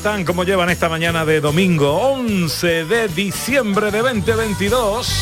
[0.00, 0.24] Están?
[0.24, 5.12] ¿Cómo llevan esta mañana de domingo 11 de diciembre de 2022?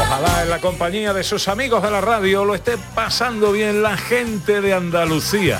[0.00, 3.94] Ojalá en la compañía de sus amigos de la radio lo esté pasando bien la
[3.98, 5.58] gente de Andalucía.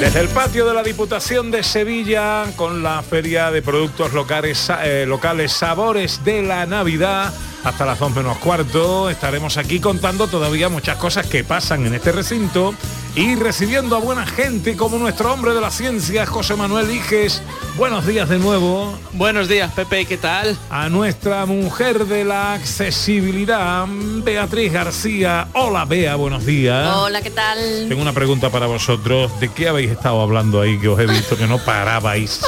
[0.00, 5.06] Desde el patio de la Diputación de Sevilla, con la feria de productos locales, eh,
[5.08, 7.32] locales Sabores de la Navidad,
[7.64, 12.12] hasta las 2 menos cuarto, estaremos aquí contando todavía muchas cosas que pasan en este
[12.12, 12.74] recinto
[13.14, 17.42] y recibiendo a buena gente como nuestro hombre de la ciencia, José Manuel Iges.
[17.76, 18.96] Buenos días de nuevo.
[19.12, 20.56] Buenos días, Pepe, ¿qué tal?
[20.70, 25.48] A nuestra mujer de la accesibilidad, Beatriz García.
[25.52, 26.96] Hola, Bea, buenos días.
[26.96, 27.58] Hola, ¿qué tal?
[27.88, 29.38] Tengo una pregunta para vosotros.
[29.40, 32.40] ¿De qué habéis estado hablando ahí que os he visto que no parabais?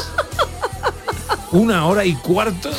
[1.51, 2.71] Una hora y cuarto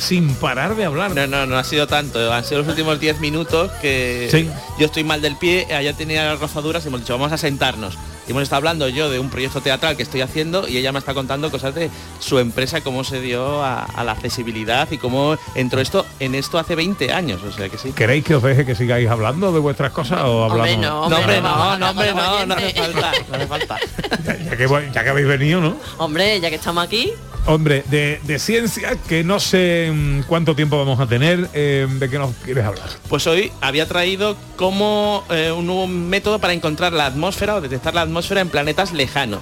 [0.00, 1.14] sin parar de hablar.
[1.14, 2.32] No, no, no ha sido tanto.
[2.32, 4.48] Han sido los últimos 10 minutos que Sí.
[4.78, 7.96] yo estoy mal del pie, ella tenía las rozaduras y hemos dicho, vamos a sentarnos.
[8.26, 11.00] Y hemos estado hablando yo de un proyecto teatral que estoy haciendo y ella me
[11.00, 15.36] está contando cosas de su empresa, cómo se dio a, a la accesibilidad y cómo
[15.56, 17.42] entró esto en esto hace 20 años.
[17.42, 17.92] O sea que sí.
[17.92, 20.58] ¿Queréis que os deje que sigáis hablando de vuestras cosas o hablamos?
[20.58, 23.76] Hombre, no, No, hombre, no, no, hombre, no, no hace falta, no hace falta.
[24.24, 25.76] Ya, ya que, ya que habéis venido, ¿no?
[25.98, 27.12] Hombre, ya que estamos aquí,
[27.46, 32.10] Hombre, de, de ciencia, que no sé mm, cuánto tiempo vamos a tener, eh, ¿de
[32.10, 32.88] qué nos quieres hablar?
[33.08, 37.94] Pues hoy había traído como eh, un nuevo método para encontrar la atmósfera o detectar
[37.94, 39.40] la atmósfera en planetas lejanos.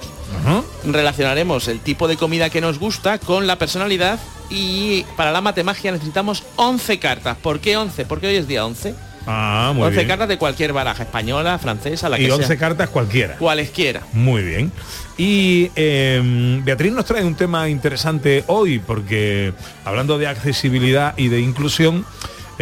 [0.85, 5.91] Relacionaremos el tipo de comida que nos gusta con la personalidad y para la matemagia
[5.91, 7.37] necesitamos 11 cartas.
[7.37, 8.05] ¿Por qué 11?
[8.05, 8.95] Porque hoy es día 11.
[9.31, 10.07] Ah, muy 11 bien.
[10.07, 12.57] cartas de cualquier baraja, española, francesa, la Y que 11 sea.
[12.57, 13.35] cartas cualquiera.
[13.37, 14.01] Cualesquiera.
[14.13, 14.71] Muy bien.
[15.17, 19.53] Y eh, Beatriz nos trae un tema interesante hoy, porque
[19.85, 22.05] hablando de accesibilidad y de inclusión,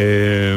[0.00, 0.56] eh,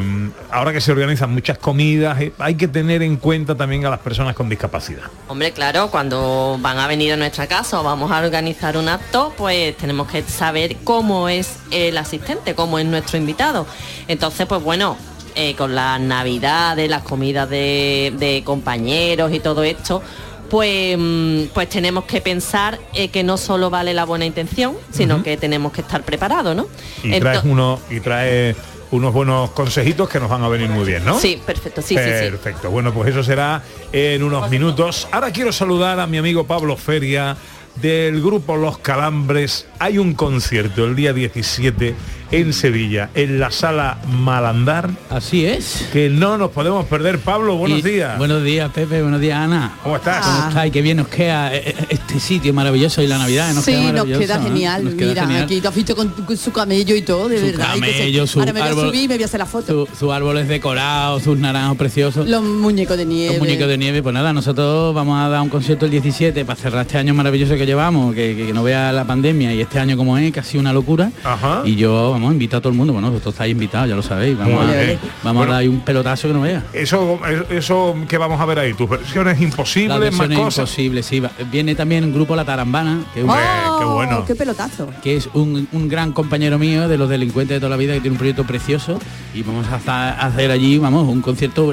[0.51, 3.99] ahora que se organizan muchas comidas, eh, hay que tener en cuenta también a las
[3.99, 5.03] personas con discapacidad.
[5.27, 9.33] hombre, claro, cuando van a venir a nuestra casa o vamos a organizar un acto,
[9.37, 13.65] pues tenemos que saber cómo es el asistente, cómo es nuestro invitado.
[14.07, 14.97] Entonces, pues bueno,
[15.35, 20.01] eh, con las navidades, las comidas de, de compañeros y todo esto,
[20.49, 25.23] pues, mm, pues tenemos que pensar eh, que no solo vale la buena intención, sino
[25.23, 26.67] que tenemos que estar preparados, ¿no?
[27.03, 28.55] Y traes Ento- uno y trae
[28.91, 31.17] unos buenos consejitos que nos van a venir muy bien, ¿no?
[31.17, 32.29] Sí, perfecto, sí, sí, sí.
[32.31, 32.69] Perfecto.
[32.69, 35.07] Bueno, pues eso será en unos minutos.
[35.13, 37.37] Ahora quiero saludar a mi amigo Pablo Feria
[37.77, 39.65] del grupo Los Calambres.
[39.79, 41.95] Hay un concierto el día 17
[42.31, 45.89] en Sevilla, en la sala Malandar, Así es.
[45.91, 47.19] que no nos podemos perder.
[47.19, 48.17] Pablo, buenos Y- días.
[48.17, 49.01] Buenos días, Pepe.
[49.01, 49.73] Buenos días, Ana.
[49.83, 50.25] ¿Cómo estás?
[50.25, 50.71] ¿Cómo estáis?
[50.71, 53.53] Qué bien nos queda eh, eh, este sitio maravilloso y la Navidad.
[53.53, 54.43] Nos sí, queda nos queda ¿eh?
[54.43, 54.83] genial.
[54.85, 55.43] Nos queda Mira, genial.
[55.43, 57.75] aquí te has visto con, con su camello y todo, de Su verdad.
[57.75, 59.45] y camello, su Ahora me voy a árbol- subir y me voy a hacer la
[59.45, 59.85] foto.
[59.87, 62.29] Su- Sus árboles decorados, sus naranjos preciosos.
[62.29, 63.33] Los muñecos de nieve.
[63.35, 66.57] Los muñecos de nieve, pues nada, nosotros vamos a dar un concierto el 17 para
[66.57, 69.79] cerrar este año maravilloso que llevamos, que, que- que no vea la pandemia y este
[69.79, 71.11] año como es, casi una locura.
[71.25, 71.63] Ajá.
[71.65, 74.67] Y yo, vamos, a todo el mundo, bueno, vosotros estáis invitados, ya lo sabéis, vamos,
[74.67, 74.99] a, bien.
[75.23, 75.51] vamos Bueno.
[75.51, 76.63] a dar ahí un pelotazo que no vea.
[76.73, 80.57] Eso, eso que vamos a ver ahí, tus versiones imposibles, más versiones cosas.
[80.77, 81.21] imposibles, sí.
[81.51, 84.25] Viene también un grupo La Tarambana, que es un, Hombre, ¡Oh, qué bueno.
[84.25, 84.89] ¡Qué pelotazo!
[85.03, 88.01] que es un, un gran compañero mío de los delincuentes de toda la vida que
[88.01, 88.99] tiene un proyecto precioso
[89.33, 91.71] y vamos a hacer allí vamos un concierto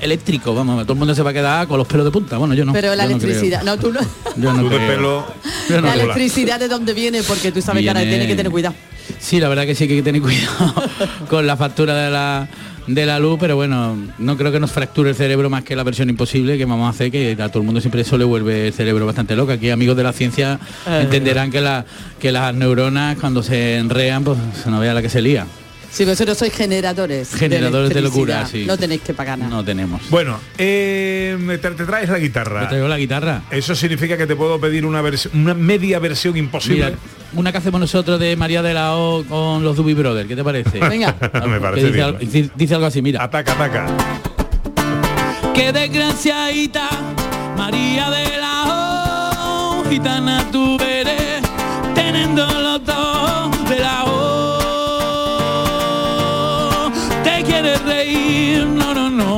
[0.00, 2.54] eléctrico vamos todo el mundo se va a quedar con los pelos de punta bueno
[2.54, 4.00] yo no Pero la no electricidad, no, tú no.
[4.36, 4.88] yo no Tú de creo.
[4.96, 5.26] pelo.
[5.68, 6.04] Yo no la creo.
[6.04, 8.74] electricidad de dónde viene, porque tú sabes que ahora tienes que tener cuidado.
[9.18, 10.74] Sí la verdad que sí que hay que tener cuidado
[11.28, 12.48] con la factura de la
[12.86, 15.82] de la luz pero bueno no creo que nos fracture el cerebro más que la
[15.82, 18.68] versión imposible que vamos a hacer que a todo el mundo siempre eso le vuelve
[18.68, 21.84] el cerebro bastante loco aquí amigos de la ciencia entenderán que la
[22.18, 25.46] que las neuronas cuando se enrean pues se no vea la que se lía
[25.90, 27.32] Si vosotros sois generadores.
[27.34, 28.66] Generadores de locura, electricidad, sí.
[28.68, 29.48] No tenéis que pagar nada.
[29.50, 30.02] No tenemos.
[30.10, 32.68] Bueno, eh, te, te traes la ¿Me guitarra.
[32.68, 33.42] traigo la guitarra?
[33.50, 36.84] Eso significa que te puedo pedir una, vers- una media versión imposible.
[36.84, 36.98] Mira,
[37.34, 40.42] una que hacemos nosotros de María de la O con los Duby Brothers, ¿qué te
[40.44, 40.78] parece?
[40.88, 41.14] Venga.
[41.46, 42.04] Me Que parece dice, bien.
[42.06, 43.22] al- dice- dice algo así, mira.
[43.24, 43.86] Ataca, ataca.
[45.54, 46.88] Qué desgraciadita,
[47.56, 48.64] María de la
[49.80, 51.42] O, gitana tú eres,
[51.94, 54.04] teniendo los dos de la
[55.58, 56.90] O.
[57.24, 59.37] Te quieres reír, no, no, no.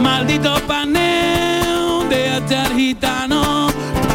[0.00, 3.68] Maldito paneo de hasta gitano,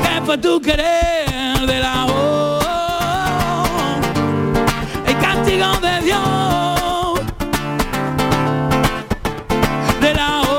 [0.04, 2.60] que fue tu querer de la O.
[5.06, 7.20] El castigo de Dios
[10.02, 10.54] de la O.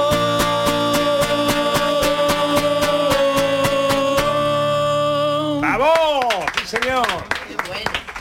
[5.60, 6.20] ¡Bravo!
[6.64, 7.06] ¡Sí, señor!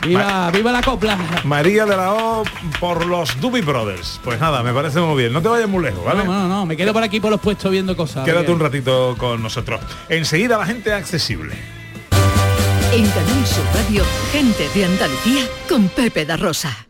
[0.02, 1.16] ¡Viva, viva la copla!
[1.44, 2.42] María de la O
[2.80, 4.18] por los Doobie Brothers.
[4.24, 5.32] Pues nada, me parece muy bien.
[5.32, 6.24] No te vayas muy lejos, ¿vale?
[6.24, 8.24] No, no, no, me quedo por aquí por los puestos viendo cosas.
[8.24, 9.80] Quédate un ratito con nosotros.
[10.08, 11.54] Enseguida la gente accesible.
[12.92, 16.89] En Canal Sur Radio, gente de Andalucía con Pepe da Rosa.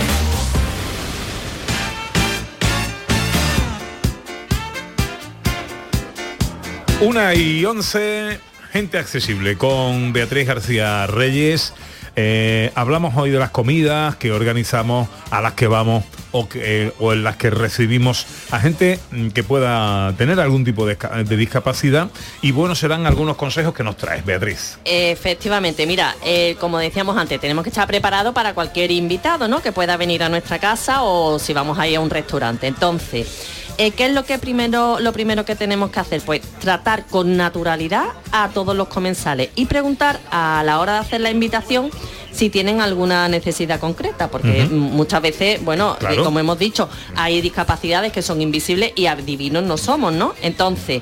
[7.01, 8.39] Una y once,
[8.71, 11.73] gente accesible con Beatriz García Reyes.
[12.17, 16.03] Eh, hablamos hoy de las comidas que organizamos, a las que vamos
[16.33, 20.85] o, que- o en las que recibimos a gente mm, que pueda tener algún tipo
[20.85, 20.97] de
[21.37, 22.09] discapacidad.
[22.41, 24.77] Y bueno, serán algunos consejos que nos traes, Beatriz.
[24.83, 29.61] Efectivamente, mira, eh, como decíamos antes, tenemos que estar preparados para cualquier invitado, ¿no?
[29.61, 32.67] Que pueda venir a nuestra casa o si vamos a ir a un restaurante.
[32.67, 36.21] Entonces, eh, ¿qué es lo que primero, lo primero que tenemos que hacer?
[36.21, 41.21] Pues tratar con naturalidad a todos los comensales y preguntar a la hora de hacer
[41.21, 41.89] la invitación
[42.31, 48.11] si tienen alguna necesidad concreta, porque muchas veces, bueno, eh, como hemos dicho, hay discapacidades
[48.11, 50.35] que son invisibles y adivinos no somos, ¿no?
[50.43, 51.01] Entonces,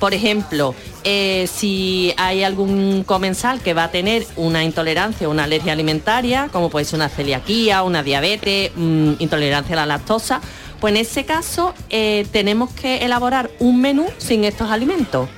[0.00, 0.74] por ejemplo,
[1.04, 6.48] eh, si hay algún comensal que va a tener una intolerancia o una alergia alimentaria,
[6.52, 10.40] como puede ser una celiaquía, una diabetes, mm, intolerancia a la lactosa,
[10.80, 15.28] pues en ese caso eh, tenemos que elaborar un menú sin estos alimentos.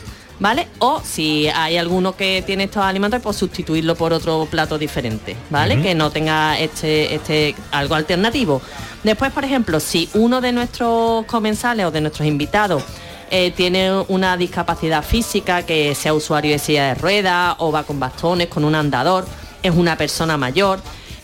[0.40, 0.68] ¿Vale?
[0.78, 5.82] O si hay alguno que tiene estos alimentos, pues sustituirlo por otro plato diferente, ¿vale?
[5.82, 8.62] Que no tenga este, este algo alternativo.
[9.02, 12.84] Después, por ejemplo, si uno de nuestros comensales o de nuestros invitados
[13.30, 18.00] eh, tiene una discapacidad física, que sea usuario de silla de ruedas o va con
[18.00, 19.26] bastones, con un andador,
[19.62, 20.80] es una persona mayor,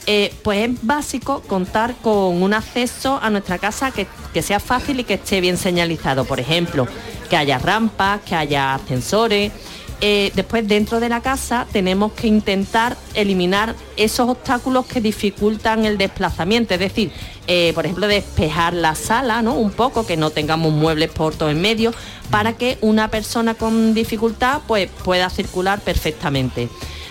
[0.06, 5.00] eh, pues es básico contar con un acceso a nuestra casa que, que sea fácil
[5.00, 6.25] y que esté bien señalizado.
[6.25, 6.87] Por ejemplo,
[7.28, 9.52] que haya rampas, que haya ascensores.
[10.00, 15.96] Eh, después dentro de la casa tenemos que intentar eliminar esos obstáculos que dificultan el
[15.96, 17.11] desplazamiento, es decir,
[17.46, 19.54] eh, por ejemplo, despejar la sala, ¿no?
[19.54, 21.94] Un poco, que no tengamos muebles por todo en medio,
[22.30, 26.68] para que una persona con dificultad pues, pueda circular perfectamente.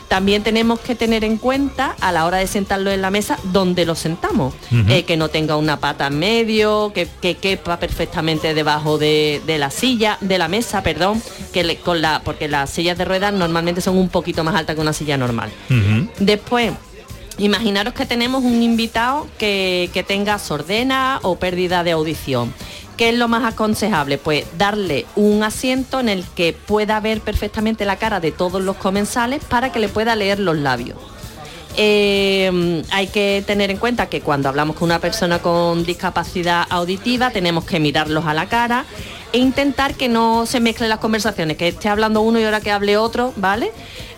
[0.08, 3.86] También tenemos que tener en cuenta a la hora de sentarlo en la mesa dónde
[3.86, 4.54] lo sentamos.
[4.90, 9.58] Eh, que no tenga una pata en medio, que, que quepa perfectamente debajo de, de
[9.58, 13.34] la silla, de la mesa, perdón, que le- con la, porque las sillas de ruedas
[13.34, 15.52] normalmente son un poquito más altas que una silla normal.
[16.20, 16.74] Después,
[17.40, 22.54] imaginaros que tenemos un invitado que, que tenga sordena o pérdida de audición.
[22.98, 24.18] ¿Qué es lo más aconsejable?
[24.18, 28.76] Pues darle un asiento en el que pueda ver perfectamente la cara de todos los
[28.76, 30.98] comensales para que le pueda leer los labios.
[31.76, 37.32] Eh, hay que tener en cuenta que cuando hablamos con una persona con discapacidad auditiva
[37.32, 38.86] tenemos que mirarlos a la cara
[39.32, 42.72] e intentar que no se mezclen las conversaciones, que esté hablando uno y ahora que
[42.72, 43.72] hable otro, ¿vale?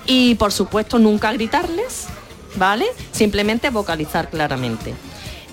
[0.05, 2.07] Y por supuesto nunca gritarles,
[2.57, 2.85] ¿vale?
[3.13, 4.93] Simplemente vocalizar claramente.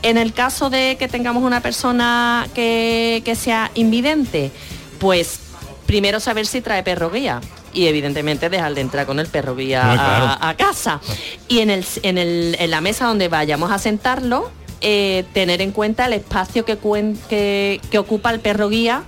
[0.02, 4.50] En el caso de que tengamos una persona que, que sea invidente,
[4.98, 5.38] pues
[5.86, 7.40] primero saber si trae perro guía
[7.72, 10.24] y evidentemente dejar de entrar con el perro guía No, claro.
[10.40, 11.00] a, a casa.
[11.48, 15.70] Y en, el, en, el- en la mesa donde vayamos a sentarlo, eh, tener en
[15.70, 19.04] cuenta el espacio que, cuen- que, que ocupa el perro guía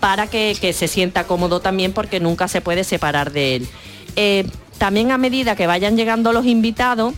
[0.00, 3.68] para que, que se sienta cómodo también porque nunca se puede separar de él.
[4.16, 4.46] Eh,
[4.78, 7.14] también a medida que vayan llegando los invitados,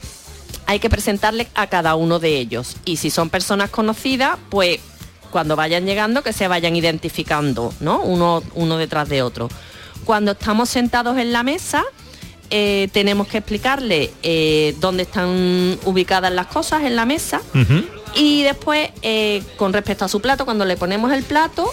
[0.66, 2.76] hay que presentarle a cada uno de ellos.
[2.84, 4.80] Y si son personas conocidas, pues
[5.30, 8.00] cuando vayan llegando que se vayan identificando, ¿no?
[8.02, 9.48] Uno, uno detrás de otro.
[10.04, 11.84] Cuando estamos sentados en la mesa,
[12.50, 17.40] eh, tenemos que explicarle eh, dónde están ubicadas las cosas en la mesa.
[18.14, 21.68] Y después, eh, con respecto a su plato, cuando le ponemos el plato,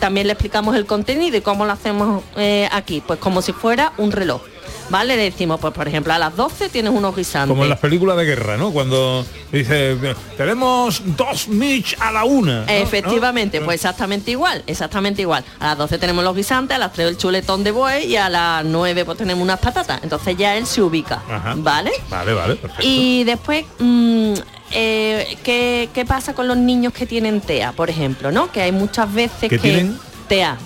[0.00, 2.24] también le explicamos el contenido y cómo lo hacemos
[2.72, 3.00] aquí.
[3.06, 4.42] Pues como si fuera un reloj.
[4.90, 5.16] ¿Vale?
[5.16, 7.50] Le decimos, pues por ejemplo, a las 12 tienes unos guisantes.
[7.50, 8.70] Como en las películas de guerra, ¿no?
[8.72, 9.96] Cuando dice,
[10.36, 12.60] tenemos dos Mitch a la una.
[12.62, 12.68] ¿no?
[12.68, 13.66] Efectivamente, ¿No?
[13.66, 15.44] pues exactamente igual, exactamente igual.
[15.60, 18.28] A las 12 tenemos los guisantes, a las 3 el chuletón de buey y a
[18.28, 20.00] las 9 pues tenemos unas patatas.
[20.02, 21.54] Entonces ya él se ubica, Ajá.
[21.56, 21.92] ¿vale?
[22.10, 22.82] Vale, vale, perfecto.
[22.86, 24.34] Y después, mm,
[24.72, 28.30] eh, ¿qué, qué pasa con los niños que tienen TEA, por ejemplo?
[28.32, 28.50] ¿no?
[28.52, 29.58] Que hay muchas veces ¿Que que...
[29.58, 29.98] tienen?
[30.28, 30.58] TEA,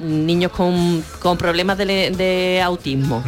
[0.00, 3.22] Niños con, con problemas de, le- de autismo.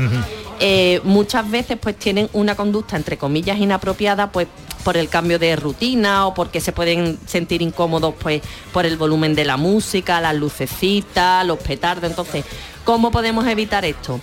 [0.59, 4.47] Eh, muchas veces pues tienen una conducta entre comillas inapropiada pues
[4.85, 8.43] por el cambio de rutina o porque se pueden sentir incómodos pues
[8.73, 12.11] por el volumen de la música, las lucecitas, los petardos.
[12.11, 12.45] Entonces,
[12.85, 14.21] ¿cómo podemos evitar esto?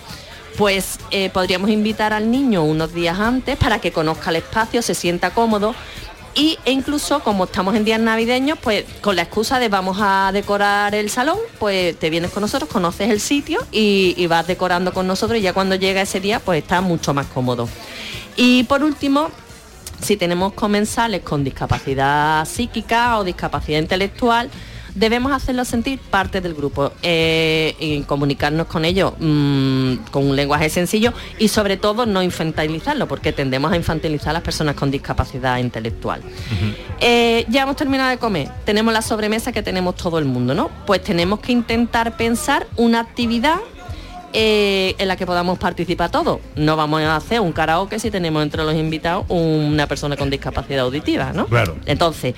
[0.56, 4.94] Pues eh, podríamos invitar al niño unos días antes para que conozca el espacio, se
[4.94, 5.74] sienta cómodo
[6.34, 10.30] y, e incluso como estamos en días navideños, pues con la excusa de vamos a
[10.32, 14.92] decorar el salón, pues te vienes con nosotros, conoces el sitio y, y vas decorando
[14.92, 17.68] con nosotros y ya cuando llega ese día pues está mucho más cómodo.
[18.36, 19.30] Y por último,
[20.00, 24.50] si tenemos comensales con discapacidad psíquica o discapacidad intelectual,
[24.98, 30.68] debemos hacerlos sentir parte del grupo eh, y comunicarnos con ellos mm, con un lenguaje
[30.70, 35.58] sencillo y sobre todo no infantilizarlo, porque tendemos a infantilizar a las personas con discapacidad
[35.58, 36.20] intelectual.
[37.00, 40.70] Eh, ya hemos terminado de comer, tenemos la sobremesa que tenemos todo el mundo, ¿no?
[40.86, 43.58] Pues tenemos que intentar pensar una actividad
[44.32, 46.40] eh, en la que podamos participar todos.
[46.56, 50.80] No vamos a hacer un karaoke si tenemos entre los invitados una persona con discapacidad
[50.80, 51.46] auditiva, ¿no?
[51.46, 51.76] Claro.
[51.86, 52.34] Entonces,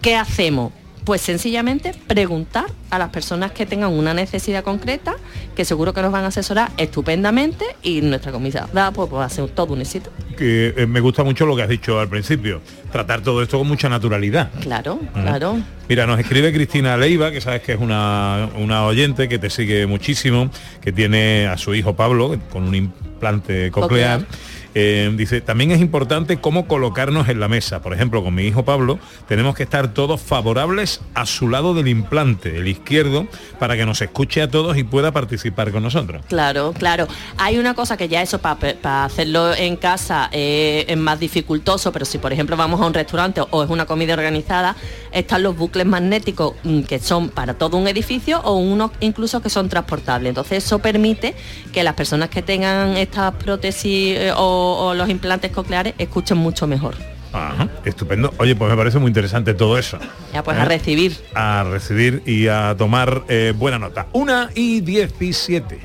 [0.00, 0.72] ¿qué hacemos?
[1.04, 5.16] Pues sencillamente preguntar a las personas que tengan una necesidad concreta,
[5.56, 9.48] que seguro que nos van a asesorar estupendamente y nuestra comida pues, va a ser
[9.50, 10.10] todo un éxito.
[10.36, 12.60] Que eh, me gusta mucho lo que has dicho al principio.
[12.92, 14.50] Tratar todo esto con mucha naturalidad.
[14.60, 15.58] Claro, claro.
[15.88, 19.86] Mira, nos escribe Cristina Leiva, que sabes que es una, una oyente que te sigue
[19.86, 24.20] muchísimo, que tiene a su hijo Pablo con un implante coclear.
[24.20, 24.51] Coclear.
[24.74, 27.82] Eh, dice, también es importante cómo colocarnos en la mesa.
[27.82, 28.98] Por ejemplo, con mi hijo Pablo
[29.28, 33.26] tenemos que estar todos favorables a su lado del implante, el izquierdo,
[33.58, 36.24] para que nos escuche a todos y pueda participar con nosotros.
[36.28, 37.06] Claro, claro.
[37.38, 42.04] Hay una cosa que ya eso para hacerlo en casa eh, es más dificultoso, pero
[42.04, 44.76] si por ejemplo vamos a un restaurante o es una comida organizada,
[45.12, 49.50] están los bucles magnéticos mm, que son para todo un edificio o unos incluso que
[49.50, 50.30] son transportables.
[50.30, 51.34] Entonces eso permite
[51.72, 56.66] que las personas que tengan estas prótesis eh, o, o los implantes cocleares escuchen mucho
[56.66, 56.94] mejor.
[57.32, 58.32] Ajá, estupendo.
[58.38, 59.98] Oye, pues me parece muy interesante todo eso.
[60.34, 60.68] Ya pues a ¿Eh?
[60.68, 61.16] recibir.
[61.34, 64.06] a recibir y a tomar eh, buena nota.
[64.12, 65.80] Una y 17.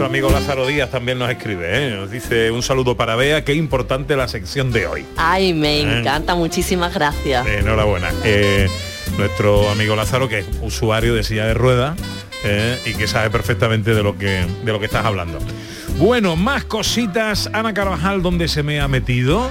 [0.00, 1.90] Nuestro amigo Lázaro Díaz también nos escribe, ¿eh?
[1.90, 5.04] nos dice un saludo para Bea, qué importante la sección de hoy.
[5.18, 5.98] Ay, me Eh.
[6.00, 7.46] encanta, muchísimas gracias.
[7.46, 8.08] Enhorabuena.
[8.24, 8.66] Eh,
[9.18, 11.98] nuestro amigo Lázaro, que es usuario de silla de ruedas
[12.44, 15.38] eh, y que sabe perfectamente de lo que, de lo que estás hablando.
[15.98, 17.50] Bueno, más cositas.
[17.52, 19.50] Ana Carvajal, ¿dónde se me ha metido?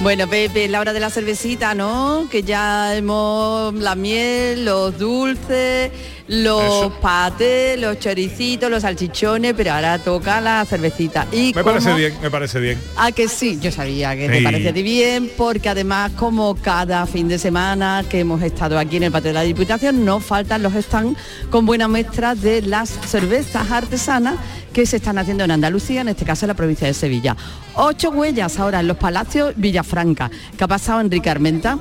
[0.00, 2.26] Bueno, Pepe, la hora de la cervecita, ¿no?
[2.28, 5.90] Que ya hemos la miel, los dulces,
[6.30, 6.92] los Eso.
[7.02, 11.26] patés, los choricitos, los salchichones, pero ahora toca la cervecita.
[11.32, 12.78] Y Me parece bien, me parece bien.
[12.96, 14.44] Ah, que sí, yo sabía que te Sí.
[14.44, 19.02] parecía de bien, porque además como cada fin de semana que hemos estado aquí en
[19.04, 21.18] el patio de la Diputación, no faltan los stands
[21.50, 24.36] con buena muestra de las cervezas artesanas
[24.72, 27.36] que se están haciendo en Andalucía, en este caso en la provincia de Sevilla.
[27.74, 30.30] Ocho huellas ahora en los Palacios Villafranca.
[30.56, 31.76] ¿Qué ha pasado, Enrique Armenta?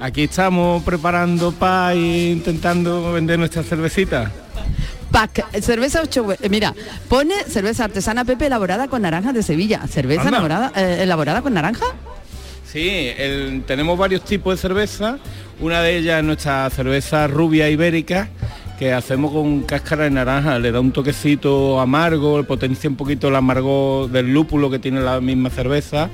[0.00, 4.30] Aquí estamos preparando pa e intentando vender nuestra cervecita.
[5.12, 6.72] Pac, cerveza ocho hue- eh, Mira,
[7.08, 9.80] pone cerveza artesana Pepe elaborada con naranja de Sevilla.
[9.88, 11.84] ¿Cerveza elaborada, eh, elaborada con naranja?
[12.64, 12.88] Sí,
[13.18, 15.18] el- tenemos varios tipos de cerveza.
[15.60, 18.28] Una de ellas es nuestra cerveza rubia ibérica
[18.78, 20.58] que hacemos con cáscara de naranja.
[20.58, 25.20] Le da un toquecito amargo, potencia un poquito el amargo del lúpulo que tiene la
[25.20, 26.08] misma cerveza,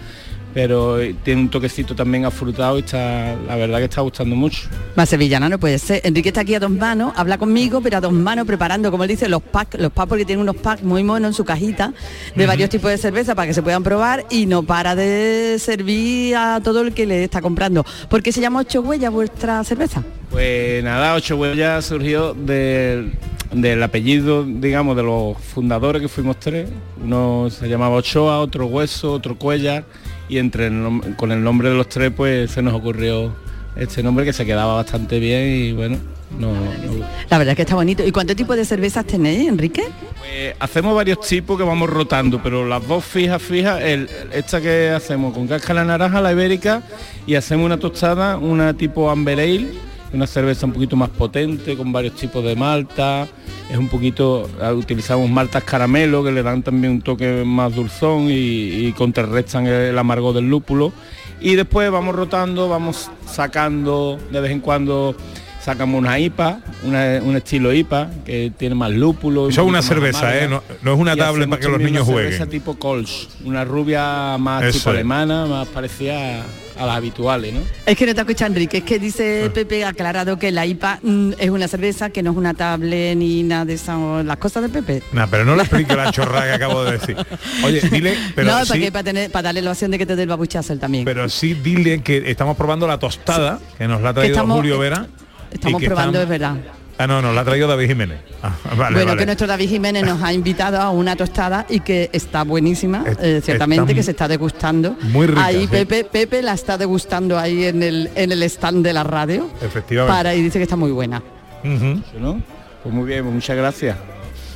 [0.57, 4.71] pero tiene un toquecito también afrutado y está, la verdad que está gustando mucho.
[4.95, 6.01] Más sevillana no puede ser.
[6.03, 9.09] Enrique está aquí a dos manos, habla conmigo, pero a dos manos preparando, como él
[9.09, 11.93] dice, los packs, los packs porque tiene unos packs muy monos en su cajita
[12.35, 16.35] de varios tipos de cerveza para que se puedan probar y no para de servir
[16.37, 17.85] a todo el que le está comprando.
[18.09, 20.05] ¿Por qué se llama Ocho Huellas vuestra cerveza?
[20.31, 23.13] Pues nada, Ocho Huellas surgió del,
[23.53, 26.67] del apellido, digamos, de los fundadores que fuimos tres.
[27.05, 29.85] Uno se llamaba Ochoa, otro Hueso, otro Cuellar
[30.29, 33.33] y entre el con el nombre de los tres pues se nos ocurrió
[33.77, 35.99] este nombre que se quedaba bastante bien y bueno,
[36.39, 38.05] no, no- La verdad es que está bonito.
[38.07, 39.85] ¿Y cuántos tipos de cervezas tenéis, Enrique?
[40.19, 44.91] Pues hacemos varios tipos que vamos rotando, pero las dos fijas, fijas, el, esta que
[44.91, 46.83] hacemos con cáscara naranja, la ibérica,
[47.27, 49.69] y hacemos una tostada, una tipo Amber Ale,
[50.17, 53.27] una cerveza un poquito más potente, con varios tipos de malta,
[53.71, 58.31] es un poquito, ah, utilizamos maltas caramelo que le dan también un toque más dulzón
[58.31, 60.93] y, y contrarrestan el amargo del lúpulo.
[61.41, 65.15] Y después vamos rotando, vamos sacando de vez en cuando
[65.63, 69.49] sacamos una IPA, una- un estilo IPA que tiene más lúpulo.
[69.49, 70.45] Eso es un una cerveza, amarga.
[70.45, 70.49] ¿eh?
[70.49, 72.51] No, no es una tablet para que los niños una cerveza jueguen.
[72.51, 74.95] tipo Kolsch, una rubia más Eso tipo es.
[74.97, 76.43] alemana, más parecida
[76.79, 77.61] a, las habituales, ¿no?
[77.85, 81.01] Es que no te escucha Enrique, es que dice Pepe ha aclarado que la IPA
[81.03, 84.63] mm, es una cerveza que no es una tablet ni nada de esas las cosas
[84.63, 85.03] de Pepe.
[85.13, 87.17] Nah, pero no le explique la chorrada que acabo de decir.
[87.65, 90.07] Oye, dile, pero no, sí, para, que, para, tener, para darle la opción de que
[90.07, 91.05] te dé el babuchazo él también.
[91.05, 94.79] pero sí dile que estamos probando la tostada que nos la ha traído estamos- Julio
[94.79, 95.07] Vera.
[95.51, 96.76] Estamos probando, están- es verdad.
[96.99, 98.19] Ah, no, nos la ha traído David Jiménez.
[98.43, 99.19] Ah, vale, bueno, vale.
[99.19, 103.19] que nuestro David Jiménez nos ha invitado a una tostada y que está buenísima, Es-
[103.21, 104.97] eh, ciertamente, está que se está degustando.
[105.03, 105.67] muy rica, Ahí sí.
[105.69, 109.51] Pepe, Pepe la está degustando ahí en el, en el stand de la radio.
[109.61, 110.17] Efectivamente.
[110.17, 111.23] Para, y dice que está muy buena.
[111.63, 112.01] Ujú.
[112.19, 112.41] ¿no?
[112.83, 113.97] Pues muy bien, muchas gracias.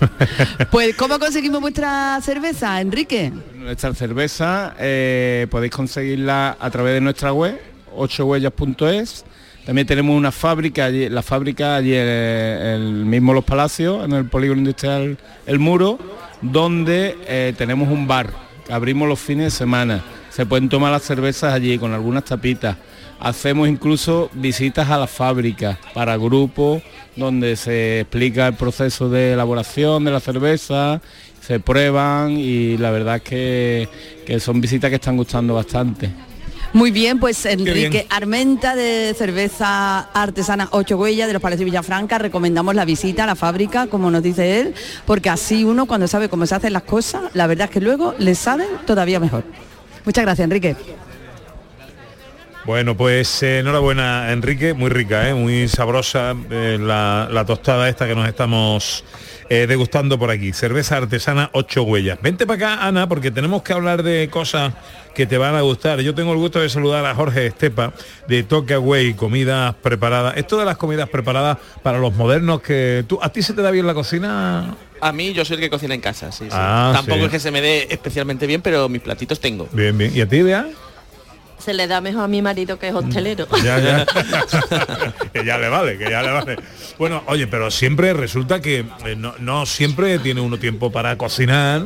[0.71, 3.31] Pues, ¿cómo conseguimos vuestra cerveza, Enrique?
[3.55, 7.61] Nuestra cerveza eh, podéis conseguirla a través de nuestra web,
[7.95, 9.25] ochohuellas.es.
[9.65, 14.25] También tenemos una fábrica, allí, la fábrica allí en el mismo Los Palacios, en el
[14.25, 15.99] polígono industrial El Muro,
[16.41, 18.31] donde eh, tenemos un bar
[18.67, 20.03] que abrimos los fines de semana.
[20.31, 22.77] Se pueden tomar las cervezas allí con algunas tapitas.
[23.21, 26.83] Hacemos incluso visitas a la fábrica para grupos
[27.17, 31.03] donde se explica el proceso de elaboración de la cerveza,
[31.41, 33.89] se prueban y la verdad es que,
[34.25, 36.11] que son visitas que están gustando bastante.
[36.73, 38.07] Muy bien, pues Enrique bien.
[38.11, 43.35] Armenta de cerveza artesana Ocho Huellas de los Palacios Villafranca, recomendamos la visita a la
[43.35, 47.23] fábrica, como nos dice él, porque así uno cuando sabe cómo se hacen las cosas,
[47.35, 49.45] la verdad es que luego le saben todavía mejor.
[50.05, 50.77] Muchas gracias, Enrique.
[52.65, 55.35] Bueno, pues eh, enhorabuena Enrique, muy rica, ¿eh?
[55.35, 59.03] muy sabrosa eh, la, la tostada esta que nos estamos
[59.49, 60.53] eh, degustando por aquí.
[60.53, 62.19] Cerveza artesana ocho huellas.
[62.21, 64.75] Vente para acá, Ana, porque tenemos que hablar de cosas
[65.15, 66.01] que te van a gustar.
[66.01, 67.95] Yo tengo el gusto de saludar a Jorge Estepa
[68.29, 70.37] de Away, comidas preparadas.
[70.37, 73.71] Esto de las comidas preparadas para los modernos que tú, ¿a ti se te da
[73.71, 74.77] bien la cocina?
[75.01, 76.51] A mí yo soy el que cocina en casa, sí, sí.
[76.53, 77.25] Ah, Tampoco sí.
[77.25, 79.67] es que se me dé especialmente bien, pero mis platitos tengo.
[79.73, 80.13] Bien, bien.
[80.15, 80.69] ¿Y a ti, Bea?
[81.61, 83.47] Se le da mejor a mi marido que es hostelero.
[83.63, 84.07] Ya, ya.
[85.33, 86.57] que ya le vale, que ya le vale.
[86.99, 91.83] Bueno, oye, pero siempre resulta que eh, no, no siempre tiene uno tiempo para cocinar.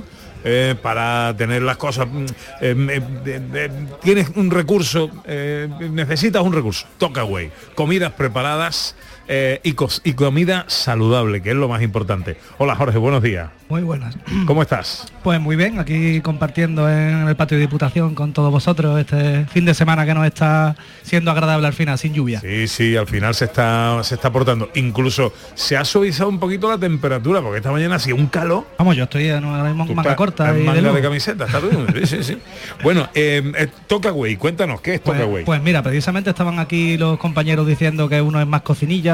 [0.46, 2.24] eh, para tener las cosas mm,
[2.60, 3.70] eh, eh, de-
[4.02, 8.94] tienes un recurso necesitas un recurso toca away comidas preparadas
[9.28, 14.16] eh, y, comida saludable que es lo más importante hola Jorge buenos días Muy buenas.
[14.46, 15.06] ¿cómo estás?
[15.22, 19.64] Pues muy bien, aquí compartiendo en el patio de Diputación con todos vosotros este fin
[19.64, 22.40] de semana que nos está siendo agradable al final, sin lluvia.
[22.40, 24.70] Sí, sí, al final se está, se está portando.
[24.74, 28.66] Incluso se ha suavizado un poquito la temperatura, porque esta mañana hacía un calor.
[28.78, 31.60] Vamos, yo estoy en en manga corta en y de manga de, camiseta, está.
[31.60, 32.38] Sí, sí, sí.
[32.82, 35.44] Bueno, eh, eh, Toca Way, cuéntanos, ¿qué es Pues, Toca Way?
[35.44, 38.60] pues mira, precisamente estaban aquí los compañeros diciendo que uno es más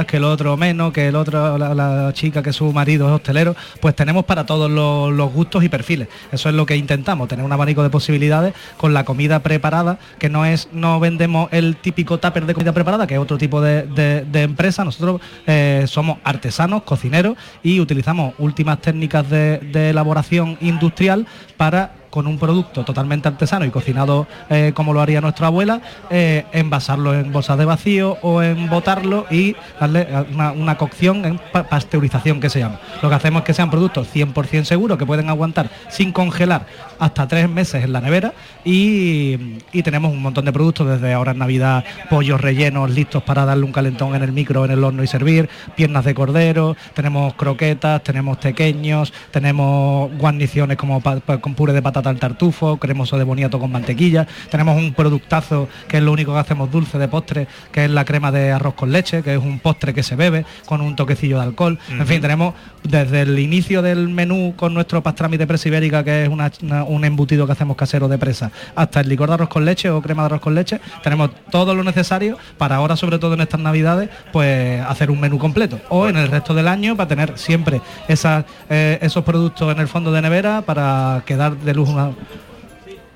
[0.07, 3.95] que el otro menos, que el otro, la, chica que su marido es hostelero, pues
[3.95, 6.09] tenemos para todos los, gustos y perfiles.
[6.33, 10.29] Eso es lo que intentamos, tener un abanico de posibilidades con la comida preparada, que
[10.29, 13.83] no es, no vendemos el típico tupper de comida preparada, que es otro tipo de,
[13.85, 14.85] de- de empresa.
[14.85, 22.27] Nosotros eh, somos artesanos, cocineros y utilizamos últimas técnicas de, de elaboración industrial para con
[22.27, 27.33] un producto totalmente artesano y cocinado eh, como lo haría nuestra abuela, eh, envasarlo en
[27.33, 30.07] bolsas de vacío o en botarlo y darle
[30.55, 32.81] una, cocción en pa- pasteurización que se llama.
[33.03, 36.67] Lo que hacemos es que sean productos 100% seguros que pueden aguantar sin congelar
[36.99, 38.33] hasta tres meses en la nevera
[38.65, 43.45] y, y tenemos un montón de productos desde ahora en Navidad, pollos rellenos listos para
[43.45, 47.35] darle un calentón en el micro, en el horno y servir, piernas de cordero, tenemos
[47.35, 51.01] croquetas, tenemos pequeños, tenemos guarniciones como
[51.41, 55.99] con puré de patata al tartufo, cremoso de boniato con mantequilla, tenemos un productazo que
[55.99, 58.93] es lo único que hacemos dulce de postre, que es la crema de arroz con
[58.93, 61.79] leche, que es un postre que se bebe con un toquecillo de alcohol.
[61.91, 66.25] En fin, tenemos desde el inicio del menú con nuestro pastrami de presa ibérica, que
[66.25, 69.91] es un embutido que hacemos casero de presa, hasta el licor de arroz con leche
[69.91, 73.41] o crema de arroz con leche, tenemos todo lo necesario para ahora, sobre todo en
[73.41, 75.81] estas navidades, pues hacer un menú completo.
[75.89, 80.13] O en el resto del año para tener siempre eh, esos productos en el fondo
[80.13, 82.13] de nevera para quedar de luz una,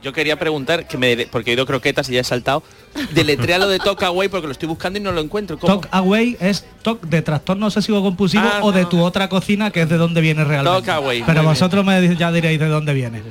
[0.05, 2.63] Yo quería preguntar, que me, porque he oído croquetas y ya he saltado,
[3.13, 5.59] deletrea lo de Talk Away porque lo estoy buscando y no lo encuentro.
[5.59, 5.81] ¿Cómo?
[5.81, 9.81] Talk away es talk de trastorno obsesivo compulsivo Ah, o de tu otra cocina que
[9.81, 10.87] es de donde viene realmente.
[10.87, 13.23] Talk away, Pero vosotros me ya diréis de dónde viene.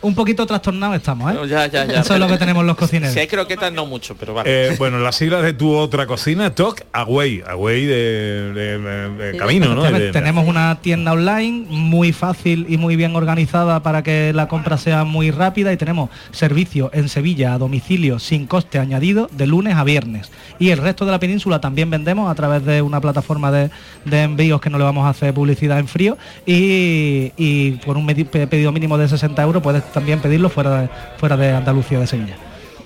[0.00, 1.34] Un poquito trastornado estamos, ¿eh?
[1.34, 2.00] No, ya, ya, ya.
[2.00, 3.12] Eso es lo que tenemos los cocineros.
[3.12, 4.68] Si hay croquetas no mucho, pero vale.
[4.68, 9.36] Eh, bueno, las siglas de tu otra cocina, Talk Away, Away de, de- de- de
[9.36, 9.82] camino, ¿no?
[9.82, 14.78] De- Tenemos una tienda online muy fácil y muy bien organizada para que la compra
[14.78, 19.74] sea muy rápida y tenemos servicio en Sevilla a domicilio sin coste añadido de lunes
[19.74, 20.30] a viernes.
[20.60, 23.70] Y el resto de la península también vendemos a través de una plataforma de,
[24.04, 28.06] de envíos que no le vamos a hacer publicidad en frío y, y por un
[28.06, 32.36] pedido mínimo de 60 euros puedes también pedirlo fuera de, fuera de Andalucía de Sevilla.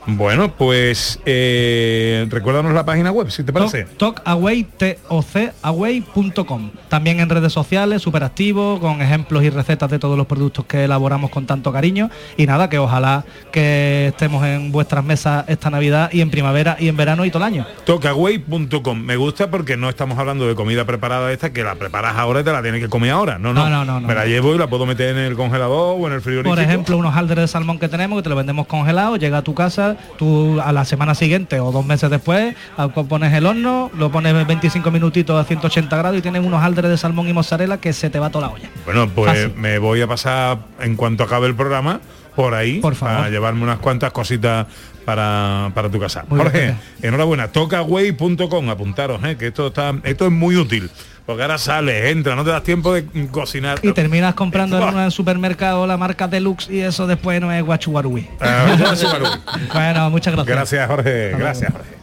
[0.07, 3.85] Bueno, pues eh, recuérdanos la página web, si te parece.
[3.85, 6.71] Talkaway, T-O-C-away.com.
[6.88, 10.85] También en redes sociales, súper activo, con ejemplos y recetas de todos los productos que
[10.85, 12.11] elaboramos con tanto cariño.
[12.37, 16.88] Y nada, que ojalá que estemos en vuestras mesas esta Navidad y en primavera y
[16.88, 17.67] en verano y todo el año.
[17.85, 19.01] Tocaway.com.
[19.01, 22.45] Me gusta porque no estamos hablando de comida preparada esta que la preparas ahora y
[22.45, 23.38] te la tienes que comer ahora.
[23.38, 23.62] No, no.
[23.62, 26.07] No, no, no, no, Me la llevo y la puedo meter en el congelador o
[26.09, 26.55] en el frigorífico.
[26.55, 29.43] Por ejemplo, unos alderes de salmón que tenemos, que te lo vendemos congelado, llega a
[29.43, 33.90] tu casa, tú a la semana siguiente o dos meses después, a- pones el horno,
[33.96, 37.78] lo pones 25 minutitos a 180 grados y tienes unos alderes de salmón y mozzarella
[37.78, 38.68] que se te va toda la olla.
[38.85, 39.52] Bueno, pues Fácil.
[39.57, 42.00] me voy a pasar en cuanto acabe el programa
[42.37, 43.16] por ahí Por favor.
[43.16, 44.66] para llevarme unas cuantas cositas
[45.05, 46.24] para, para tu casa.
[46.28, 50.90] Muy bien, Jorge, enhorabuena, tocaway.com, apuntaros, eh, que esto está esto es muy útil,
[51.27, 53.79] porque ahora sales, entra, no te das tiempo de cocinar.
[53.83, 58.29] Y terminas comprando en un supermercado la marca Deluxe y eso después no es guachuarui.
[58.41, 58.67] Ah,
[59.73, 60.57] bueno, muchas gracias.
[60.57, 61.31] Gracias, Jorge.
[61.37, 61.73] Gracias.
[61.73, 62.02] Jorge.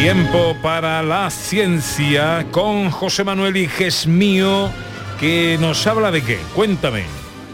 [0.00, 4.70] Tiempo para la ciencia con José Manuel Iges mío,
[5.18, 6.38] que nos habla de qué.
[6.54, 7.02] Cuéntame.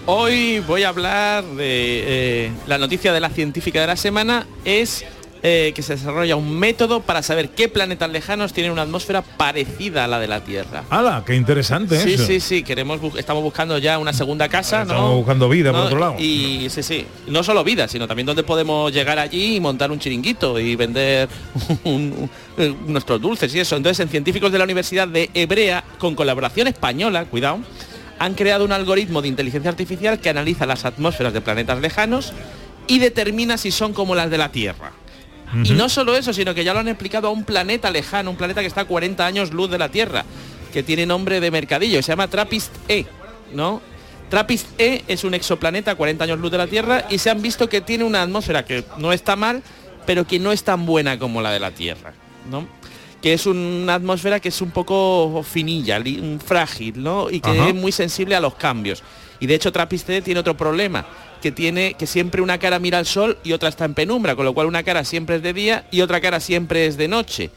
[0.05, 5.07] Hoy voy a hablar de eh, la noticia de la científica de la semana es
[5.47, 10.05] eh, que se desarrolla un método para saber qué planetas lejanos tienen una atmósfera parecida
[10.05, 10.85] a la de la Tierra.
[10.89, 11.23] ¡Hala!
[11.27, 12.25] ¡Qué interesante Sí, eso!
[12.25, 14.93] sí, sí, queremos estamos buscando ya una segunda casa, ¿no?
[14.95, 16.17] Estamos buscando vida por otro lado.
[16.19, 19.99] Y sí, sí, no solo vida, sino también donde podemos llegar allí y montar un
[19.99, 21.29] chiringuito y vender
[21.85, 23.77] un- un- nuestros dulces y eso.
[23.77, 27.59] Entonces, en científicos de la Universidad de Hebrea, con colaboración española, cuidado,
[28.19, 32.33] han creado un algoritmo de inteligencia artificial que analiza las atmósferas de planetas lejanos
[32.87, 34.93] y determina si son como las de la Tierra.
[35.63, 38.37] Y no solo eso, sino que ya lo han explicado a un planeta lejano, un
[38.37, 40.25] planeta que está a 40 años luz de la Tierra,
[40.73, 43.07] que tiene nombre de mercadillo, se llama Trappist-E,
[43.53, 43.81] ¿no?
[44.31, 47.69] Trappist-E es un exoplaneta a 40 años luz de la Tierra y se han visto
[47.69, 49.63] que tiene una atmósfera que no está mal,
[50.07, 52.15] pero que no es tan buena como la de la Tierra,
[52.51, 52.67] ¿no?
[53.23, 56.03] Que es una atmósfera que es un poco finilla,
[56.45, 57.31] frágil, ¿no?
[57.31, 57.69] Y que Ajá.
[57.69, 59.03] es muy sensible a los cambios.
[59.41, 61.07] Y de hecho Trappist-E tiene otro problema,
[61.45, 64.47] que tiene que siempre una cara mira al sol y otra está en penumbra, con
[64.47, 67.51] lo cual una cara siempre es de día y otra cara siempre es de noche.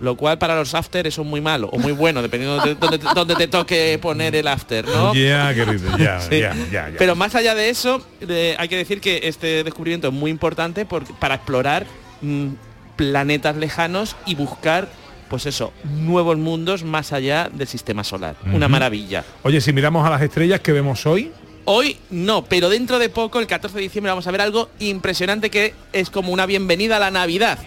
[0.00, 3.34] Lo cual para los after eso es muy malo o muy bueno, dependiendo de donde,
[3.36, 5.12] te- toque poner el after, ¿no?
[5.14, 6.40] Ya, querido, ya, Sí.
[6.40, 6.96] ya, ya, ya.
[6.96, 10.86] Pero más allá de eso, eh, hay que decir que este descubrimiento es muy importante
[10.86, 11.84] por- para explorar
[12.22, 12.48] mm,
[12.96, 14.88] planetas lejanos y buscar,
[15.28, 18.36] pues eso, nuevos mundos más allá del sistema solar.
[18.54, 19.22] Una maravilla.
[19.42, 21.30] Oye, si miramos a las estrellas que vemos hoy,
[21.66, 25.50] Hoy no, pero dentro de poco, el 14 de diciembre, vamos a ver algo impresionante
[25.50, 27.58] que es como una bienvenida a la Navidad,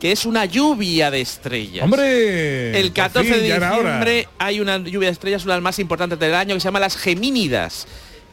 [0.00, 1.84] que es una lluvia de estrellas.
[1.84, 2.78] ¡hombre!
[2.78, 5.78] El por 14 fin, de diciembre hay una lluvia de estrellas, una de las más
[5.78, 7.86] importantes del año, que se llama las Gemínidas.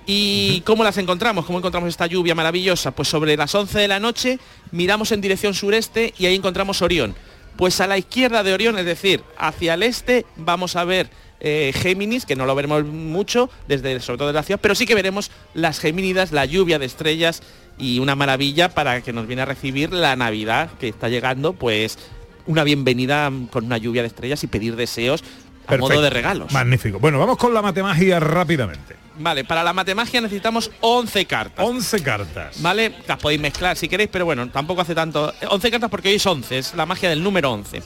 [0.06, 1.46] ¿Y cómo las encontramos?
[1.46, 2.92] ¿Cómo encontramos esta lluvia maravillosa?
[2.92, 4.40] Pues sobre las 11 de la noche
[4.72, 7.14] miramos en dirección sureste y ahí encontramos Orión.
[7.58, 11.72] Pues a la izquierda de Orión, es decir, hacia el este, vamos a ver eh,
[11.76, 14.96] Géminis, que no lo veremos mucho, desde, sobre todo de la ciudad, pero sí que
[14.96, 17.42] veremos las Gemínidas, la lluvia de estrellas
[17.78, 21.98] y una maravilla para que nos viene a recibir la Navidad que está llegando, pues
[22.46, 25.24] una bienvenida con una lluvia de estrellas y pedir deseos
[25.68, 26.52] a modo de regalos.
[26.52, 27.00] Magnífico.
[27.00, 28.96] Bueno, vamos con la matemagia rápidamente.
[29.20, 31.66] Vale, para la matemagia necesitamos 11 cartas.
[31.66, 32.62] 11 cartas.
[32.62, 32.96] ¿Vale?
[33.06, 35.34] Las podéis mezclar si queréis, pero bueno, tampoco hace tanto.
[35.48, 37.84] 11 cartas porque hoy es 11, es la magia del número 11.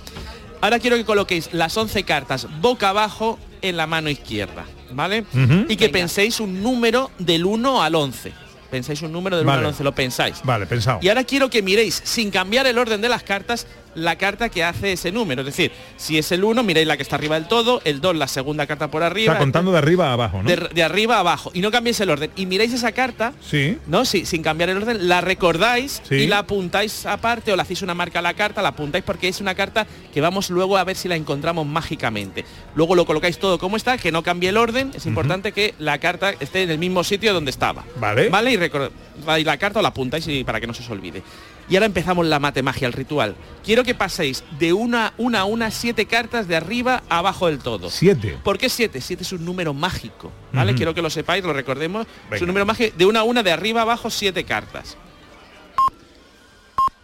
[0.63, 5.26] Ahora quiero que coloquéis las 11 cartas boca abajo en la mano izquierda, ¿vale?
[5.34, 5.65] Ujú.
[5.67, 8.32] Y que penséis un número del 1 al 11.
[8.71, 9.60] Pensáis un número del 1 Vale.
[9.60, 10.39] al 11, lo pensáis.
[10.45, 10.99] Vale, pensado.
[11.02, 14.63] Y ahora quiero que miréis, sin cambiar el orden de las cartas, la carta que
[14.63, 15.41] hace ese número.
[15.41, 18.15] Es decir, si es el 1, miréis la que está arriba del todo, el 2,
[18.15, 19.38] la segunda carta por arriba.
[19.38, 20.49] contando de arriba a abajo, ¿no?
[20.49, 21.51] de, de arriba a abajo.
[21.53, 22.32] Y no cambiéis el orden.
[22.36, 23.77] Y miráis esa carta, Sí.
[23.88, 24.06] ¿no?
[24.06, 26.15] Sí, sin cambiar el orden, la recordáis Sí.
[26.15, 29.27] y la apuntáis aparte o le hacéis una marca a la carta, la apuntáis porque
[29.27, 32.45] es una carta que vamos luego a ver si la encontramos mágicamente.
[32.75, 34.91] Luego lo colocáis todo como está, que no cambie el orden.
[34.95, 37.84] Es importante que la carta esté en el mismo sitio donde estaba.
[37.97, 38.29] Vale.
[38.29, 41.21] Vale, y recordáis la carta o la apuntáis y para que no se os olvide.
[41.69, 43.36] Y ahora empezamos la matemagia, el ritual.
[43.63, 47.60] Quiero que paséis de una, una a una siete cartas de arriba a abajo del
[47.60, 47.89] todo.
[47.89, 48.38] Siete.
[48.43, 49.02] ¿Por qué 7?
[49.02, 50.74] 7 es un número mágico, ¿vale?
[50.76, 52.08] Quiero que lo sepáis, lo recordemos.
[52.32, 54.98] Es un número mágico de una a una, de arriba a abajo, 7 cartas.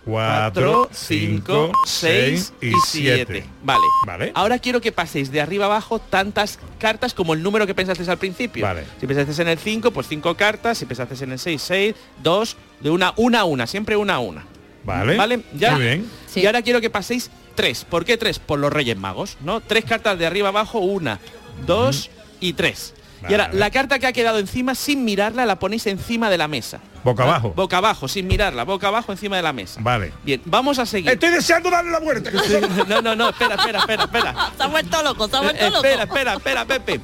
[0.05, 3.45] 4, 5, 6 y 7.
[3.63, 3.79] Vale.
[4.07, 4.31] Vale.
[4.33, 8.17] Ahora quiero que paséis de arriba abajo tantas cartas como el número que pensasteis al
[8.17, 8.65] principio.
[8.65, 8.85] Vale.
[8.99, 10.77] Si pensasteis en el 5, pues 5 cartas.
[10.77, 14.19] Si pensasteis en el 6, 6, 2, de una, una a una, siempre una a
[14.19, 14.45] una.
[14.83, 15.17] Vale.
[15.17, 15.43] ¿Vale?
[15.53, 15.73] ¿Ya?
[15.73, 16.11] Muy bien.
[16.27, 16.41] Sí.
[16.41, 17.85] Y ahora quiero que paséis tres.
[17.85, 18.39] ¿Por qué tres?
[18.39, 19.61] Por los Reyes Magos, ¿no?
[19.61, 21.19] Tres cartas de arriba abajo, una,
[21.65, 22.93] dos y tres.
[23.27, 26.47] Y ahora, la carta que ha quedado encima, sin mirarla, la ponéis encima de la
[26.47, 26.79] mesa.
[27.03, 27.35] Boca ¿Vale?
[27.35, 27.53] abajo.
[27.53, 29.79] Boca abajo, sin mirarla, boca abajo encima de la mesa.
[29.83, 30.13] Vale.
[30.23, 31.11] Bien, vamos a seguir.
[31.11, 32.31] Estoy deseando darle la vuelta.
[32.87, 34.51] No, no, no, espera, espera, espera, espera.
[34.55, 35.77] Se ha vuelto loco, se ha vuelto loco.
[35.85, 37.01] Espera, espera, espera, Pepe.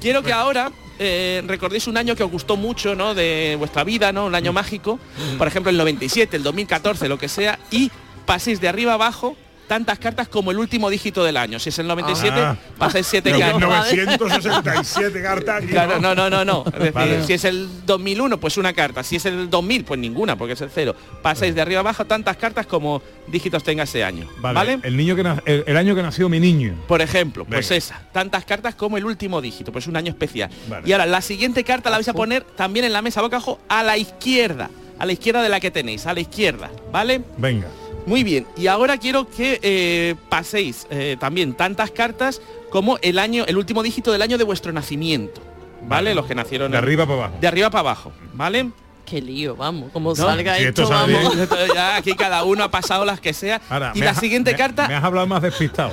[0.00, 3.14] Quiero que ahora eh, recordéis un año que os gustó mucho, ¿no?
[3.14, 4.26] De vuestra vida, ¿no?
[4.26, 5.00] Un año mágico.
[5.38, 7.58] Por ejemplo, el 97, el 2014, lo que sea.
[7.70, 7.90] Y
[8.26, 9.34] paséis de arriba abajo
[9.70, 11.60] tantas cartas como el último dígito del año.
[11.60, 12.56] Si es el 97, Ah.
[12.76, 13.60] pasáis siete No, cartas.
[13.60, 15.56] 967 cartas.
[15.62, 16.64] aquí, Claro, no, no, no, no.
[16.66, 17.24] Es decir, Vale.
[17.24, 19.04] si es el 2001, pues una carta.
[19.04, 20.96] Si es el 2000, pues ninguna, porque es el cero.
[21.22, 24.26] Pasáis de arriba abajo tantas cartas como dígitos tenga ese año.
[24.38, 24.54] Vale.
[24.56, 24.78] ¿Vale?
[24.82, 26.74] El niño que el, el año que nació mi niño.
[26.88, 28.02] Por ejemplo, pues esa.
[28.12, 30.50] Tantas cartas como el último dígito, pues un año especial.
[30.68, 30.88] Vale.
[30.88, 33.60] Y ahora, la siguiente carta la vais a poner también en la mesa boca abajo
[33.68, 34.68] a la izquierda.
[34.98, 37.22] A la izquierda de la que tenéis, a la izquierda, ¿vale?
[37.38, 37.68] Venga.
[38.06, 38.46] Muy bien.
[38.56, 43.82] Y ahora quiero que eh, paséis eh, también tantas cartas como el año, el último
[43.82, 45.40] dígito del año de vuestro nacimiento.
[45.82, 46.14] ¿Vale?
[46.14, 47.34] Los que nacieron De en- arriba para abajo.
[47.40, 48.70] De arriba para abajo, ¿vale?
[49.10, 50.14] Qué lío, vamos, como ¿No?
[50.14, 51.48] salga Si esto esto, sale vamos.
[51.74, 53.60] ya aquí cada uno ha pasado las que sea.
[53.68, 54.86] Ahora, y la has- siguiente me- carta.
[54.86, 55.92] Me has hablado más despistado.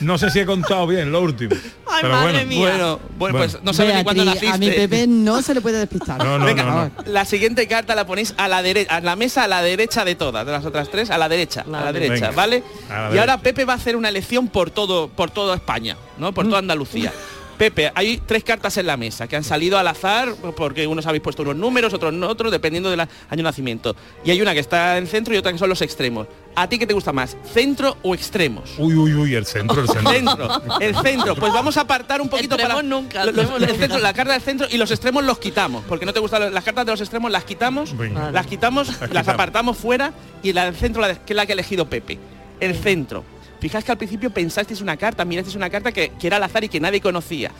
[0.00, 1.54] No sé si he contado bien lo último.
[1.86, 2.48] Ay, pero madre bueno.
[2.48, 2.58] mía.
[2.68, 4.48] Bueno, bueno, pues no sabes ni cuándo naciste.
[4.48, 6.18] a mi bebé no se le puede despistar.
[6.24, 6.90] No, no, Venga, no, no.
[7.06, 10.16] La siguiente carta la ponéis a la derecha, a la mesa a la derecha de
[10.16, 12.64] todas, de las otras tres, a la derecha, a la derecha, Venga, ¿vale?
[12.88, 13.38] la y ahora.
[13.38, 16.32] Pepe va a hacer una elección por todo, por toda España, ¿no?
[16.32, 17.12] Por toda Andalucía.
[17.58, 21.22] Pepe, hay tres cartas en la mesa que han salido al azar porque unos habéis
[21.22, 23.96] puesto unos números, otros no otros, dependiendo del año de nacimiento.
[24.24, 26.28] Y hay una que está en centro y otra que son los extremos.
[26.54, 27.36] ¿A ti qué te gusta más?
[27.52, 28.70] ¿Centro o extremos?
[28.78, 30.12] Uy, uy, uy, el centro, el centro.
[30.12, 31.34] Centro, el centro.
[31.36, 33.80] Pues vamos a apartar un poquito Extremos para nunca, lo- los- extremos el nunca.
[33.80, 36.62] centro, la carta del centro y los extremos los quitamos, porque no te gustan las
[36.64, 38.30] cartas de los extremos las quitamos, Venga.
[38.30, 39.28] las quitamos, las, quitamos.
[39.28, 40.12] apartamos fuera
[40.44, 42.18] y la del centro la de- que es la que ha elegido Pepe.
[42.60, 43.24] El centro.
[43.60, 46.64] Fijáis que al principio pensasteis una carta, mirasteis una carta que, que era al azar
[46.64, 47.50] y que nadie conocía.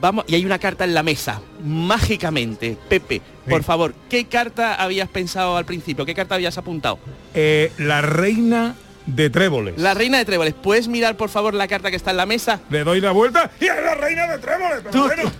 [0.00, 2.76] Vamos, y hay una carta en la mesa, mágicamente.
[2.88, 3.64] Pepe, por Sí.
[3.66, 6.04] favor, ¿qué carta habías pensado al principio?
[6.04, 6.98] ¿Qué carta habías apuntado?
[7.32, 8.74] Eh, la reina
[9.06, 9.78] de tréboles.
[9.78, 10.54] La reina de tréboles.
[10.54, 12.60] ¿Puedes mirar por favor la carta que está en la mesa?
[12.70, 14.80] Le doy la vuelta y es la reina de tréboles.
[14.82, 15.32] pero Tú- bueno.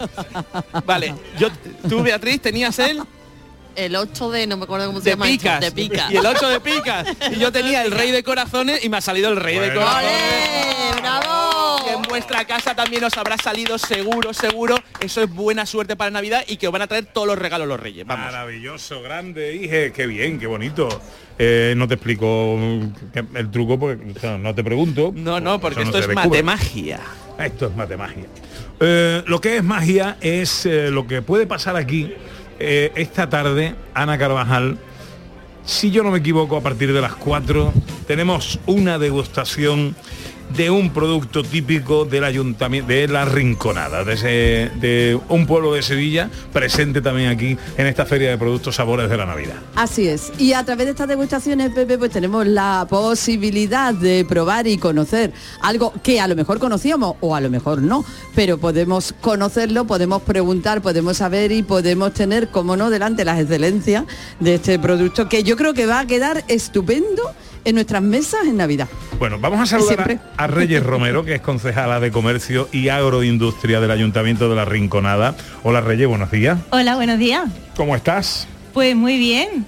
[0.86, 1.48] Vale, yo,
[1.88, 3.00] tú Beatriz tenías el
[3.76, 5.28] El 8 de, no me acuerdo cómo se de llama.
[5.28, 5.60] esto, picas.
[5.60, 6.08] De pica.
[6.10, 7.08] Y el 8 de picas.
[7.32, 11.00] Y yo tenía el rey de corazones y me ha salido el rey de corazones.
[11.00, 11.84] ¡Bravo!
[11.84, 14.76] Que en vuestra casa también os habrá salido seguro, seguro.
[15.00, 17.68] Eso es buena suerte para Navidad y que os van a traer todos los regalos
[17.68, 18.06] los reyes.
[18.06, 18.26] Vamos.
[18.26, 20.88] Maravilloso, grande, hije, qué bien, qué bonito.
[21.38, 25.12] Eh, no te explico mm, el truco porque o sea, no te pregunto.
[25.14, 27.00] No, no, porque esto se es matemagia.
[27.38, 28.26] Esto es matemagia.
[28.80, 32.12] Eh, lo que es magia es eh, lo que puede pasar aquí
[32.58, 34.78] eh, esta tarde, Ana Carvajal.
[35.64, 37.72] Si yo no me equivoco, a partir de las 4
[38.06, 39.96] tenemos una degustación
[40.56, 45.82] de un producto típico del ayuntamiento de la Rinconada, de, ese- de un pueblo de
[45.82, 49.56] Sevilla presente también aquí en esta feria de productos sabores de la Navidad.
[49.74, 50.32] Así es.
[50.38, 55.32] Y a través de estas degustaciones, Pepe, pues tenemos la posibilidad de probar y conocer
[55.60, 58.04] algo que a lo mejor conocíamos o a lo mejor no,
[58.34, 64.04] pero podemos conocerlo, podemos preguntar, podemos saber y podemos tener, como no, delante las excelencias
[64.40, 67.22] de este producto que yo creo que va a quedar estupendo
[67.64, 68.88] en nuestras mesas en Navidad.
[69.18, 70.18] Bueno, vamos a saludar Siempre.
[70.36, 74.64] a, a Reyes Romero, que es concejala de Comercio y Agroindustria del Ayuntamiento de la
[74.64, 75.34] Rinconada.
[75.62, 76.58] Hola Reyes, buenos días.
[76.70, 77.44] Hola, buenos días.
[77.76, 78.46] ¿Cómo estás?
[78.72, 79.64] Pues muy bien.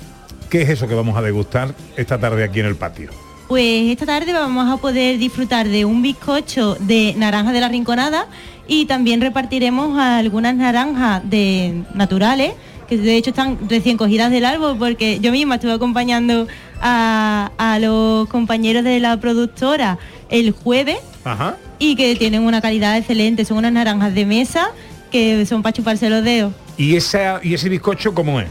[0.51, 3.11] ¿Qué es eso que vamos a degustar esta tarde aquí en el patio?
[3.49, 8.27] Pues esta tarde vamos a poder disfrutar de un bizcocho de naranja de la rinconada
[8.67, 12.53] y también repartiremos algunas naranjas de naturales
[12.89, 16.47] que de hecho están recién cogidas del árbol porque yo misma estuve acompañando
[16.81, 21.57] a, a los compañeros de la productora el jueves Ajá.
[21.79, 24.69] y que tienen una calidad excelente, son unas naranjas de mesa
[25.11, 26.53] que son para chuparse los dedos.
[26.77, 28.49] ¿Y, esa, ¿Y ese bizcocho cómo es?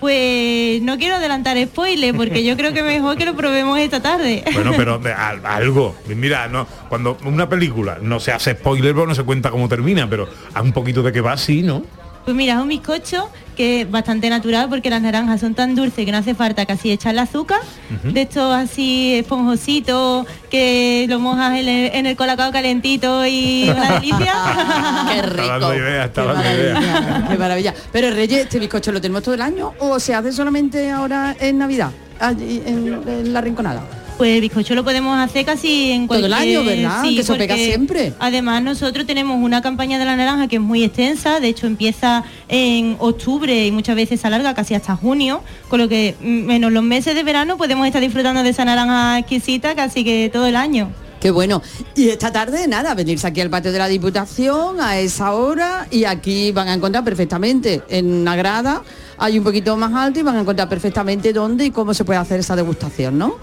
[0.00, 4.44] Pues no quiero adelantar spoiler porque yo creo que mejor que lo probemos esta tarde.
[4.52, 5.00] Bueno, pero
[5.44, 5.96] algo.
[6.14, 10.08] Mira, no, cuando una película no se hace spoiler, pero no se cuenta cómo termina,
[10.10, 11.86] pero a un poquito de que va así, ¿no?
[12.24, 16.04] Pues mira, es un bizcocho que es bastante natural porque las naranjas son tan dulces
[16.04, 17.60] que no hace falta casi echarle azúcar.
[18.02, 23.92] De estos así esponjositos que lo mojas en el, en el colacao calentito y una
[24.00, 24.34] delicia.
[25.12, 26.74] Qué Está dando idea, está dando idea.
[26.80, 27.74] maravilla, qué maravilla.
[27.92, 31.58] Pero Reyes, ¿este bizcocho lo tenemos todo el año o se hace solamente ahora en
[31.58, 31.90] Navidad?
[32.18, 33.82] Allí en, en la rinconada.
[34.16, 36.58] Pues el bizcocho lo podemos hacer casi en Todo el cualquier...
[36.58, 37.02] año, ¿verdad?
[37.02, 38.12] Que eso pega siempre.
[38.20, 42.22] Además nosotros tenemos una campaña de la naranja que es muy extensa, de hecho empieza
[42.48, 46.72] en octubre y muchas veces se alarga casi hasta junio, con lo que mm, menos
[46.72, 50.54] los meses de verano podemos estar disfrutando de esa naranja exquisita casi que todo el
[50.54, 50.92] año.
[51.20, 51.62] Qué bueno.
[51.96, 56.04] Y esta tarde, nada, venirse aquí al patio de la Diputación a esa hora y
[56.04, 58.82] aquí van a encontrar perfectamente en una grada,
[59.16, 62.18] hay un poquito más alto y van a encontrar perfectamente dónde y cómo se puede
[62.18, 63.36] hacer esa degustación, ¿no?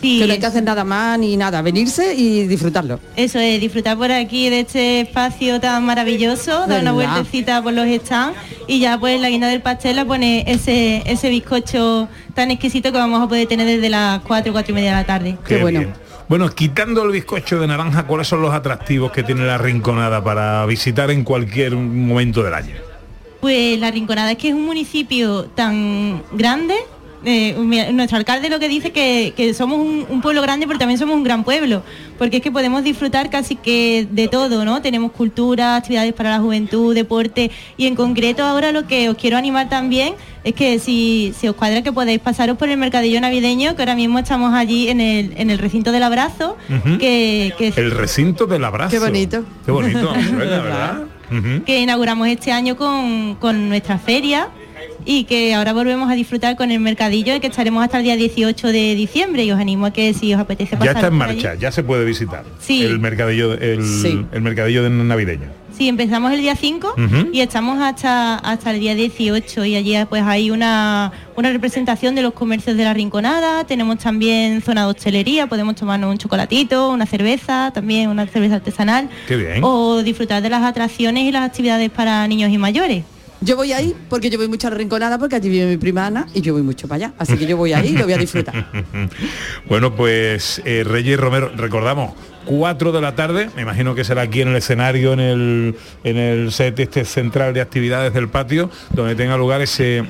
[0.00, 3.00] Sí, que no hay que hacer nada más ni nada, venirse y disfrutarlo.
[3.16, 7.86] Eso es, disfrutar por aquí de este espacio tan maravilloso, dar una vueltecita por los
[7.88, 12.92] stands y ya pues la guinda del pastel la pone ese, ese bizcocho tan exquisito
[12.92, 15.38] que vamos a poder tener desde las 4, 4 y media de la tarde.
[15.46, 15.92] Qué bien.
[16.28, 20.66] Bueno, quitando el bizcocho de naranja, ¿cuáles son los atractivos que tiene la Rinconada para
[20.66, 22.74] visitar en cualquier momento del año?
[23.40, 26.74] Pues La Rinconada es que es un municipio tan grande.
[27.24, 30.98] Eh, nuestro alcalde lo que dice que, que somos un, un pueblo grande pero también
[30.98, 31.82] somos un gran pueblo
[32.18, 36.38] porque es que podemos disfrutar casi que de todo no tenemos cultura actividades para la
[36.40, 41.34] juventud deporte y en concreto ahora lo que os quiero animar también es que si,
[41.38, 44.88] si os cuadra que podéis pasaros por el mercadillo navideño que ahora mismo estamos allí
[44.88, 46.56] en el, en el recinto del abrazo
[46.98, 48.90] que, que El recinto del abrazo.
[48.90, 49.44] Qué bonito.
[49.64, 51.02] Qué bonito, suena, ¿verdad?
[51.66, 54.48] Que inauguramos este año con, con nuestra feria
[55.04, 58.16] y que ahora volvemos a disfrutar con el mercadillo y que estaremos hasta el día
[58.16, 61.22] 18 de diciembre y os animo a que si os apetece pasar Ya está en
[61.22, 61.34] allí.
[61.34, 62.44] marcha, ya se puede visitar.
[62.58, 62.82] Sí.
[62.82, 64.24] El mercadillo, el, Sí.
[64.32, 65.46] el mercadillo de navideño.
[65.76, 67.28] Sí, empezamos el día 5 Ujú.
[67.32, 72.22] y estamos hasta, hasta el día 18 y allí pues hay una, una representación de
[72.22, 77.06] los comercios de la Rinconada, tenemos también zona de hostelería, podemos tomarnos un chocolatito, una
[77.06, 79.60] cerveza, también una cerveza artesanal Qué bien.
[79.62, 83.04] o disfrutar de las atracciones y las actividades para niños y mayores.
[83.40, 86.26] Yo voy ahí porque yo voy mucho a Rinconada porque allí vive mi prima Ana
[86.34, 87.14] y yo voy mucho para allá.
[87.18, 88.68] Así que yo voy ahí y lo voy a disfrutar.
[89.68, 92.14] Bueno, pues eh, Reyes Romero, recordamos,
[92.46, 96.16] 4 de la tarde, me imagino que será aquí en el escenario, en el, en
[96.16, 100.04] el set este central de actividades del patio, donde tenga lugar ese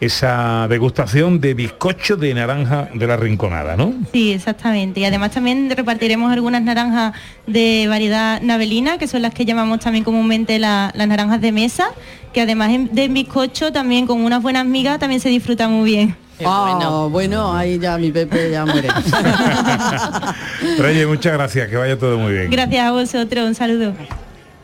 [0.00, 3.92] esa degustación de bizcocho de naranja de la rinconada, ¿no?
[4.12, 5.00] Sí, exactamente.
[5.00, 7.14] Y además también repartiremos algunas naranjas
[7.46, 11.86] de variedad navelina, que son las que llamamos también comúnmente la- las naranjas de mesa,
[12.32, 16.16] que además de bizcocho también con unas buenas migas también se disfruta muy bien.
[16.44, 17.54] Ah, bueno.
[17.56, 18.88] ahí ya mi Pepe ya muere.
[20.78, 22.50] Reyes, muchas gracias, que vaya todo muy bien.
[22.50, 23.94] Gracias a vosotros, un saludo.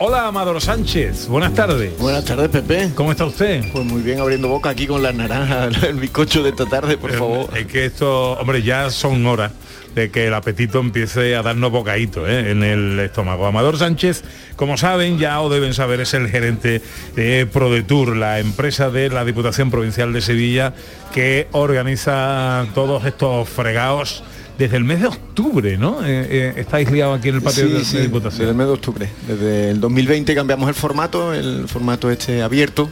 [0.04, 1.96] Hola, Amador Sánchez, buenas tardes.
[1.96, 2.90] Buenas tardes, Pepe.
[2.96, 3.62] ¿Cómo está usted?
[3.72, 7.12] Pues muy bien, abriendo boca aquí con las naranjas, el bizcocho de esta tarde, por
[7.12, 7.56] Eh, favor.
[7.56, 9.52] Es que esto, hombre, ya son horas
[9.94, 12.50] de que el apetito empiece a darnos bocadito ¿eh?
[12.50, 13.46] en el estómago.
[13.46, 14.24] Amador Sánchez,
[14.56, 16.82] como saben, ya o deben saber, es el gerente
[17.14, 20.74] de ProDetour, la empresa de la Diputación Provincial de Sevilla
[21.14, 24.24] que organiza todos estos fregados
[24.58, 26.04] desde el mes de octubre, ¿no?
[26.04, 28.40] Eh, eh, estáis liados aquí en el patio Sí, de sí, Diputación.
[28.40, 29.08] desde el mes de octubre.
[29.26, 32.88] Desde el 2020 cambiamos el formato, el formato este abierto,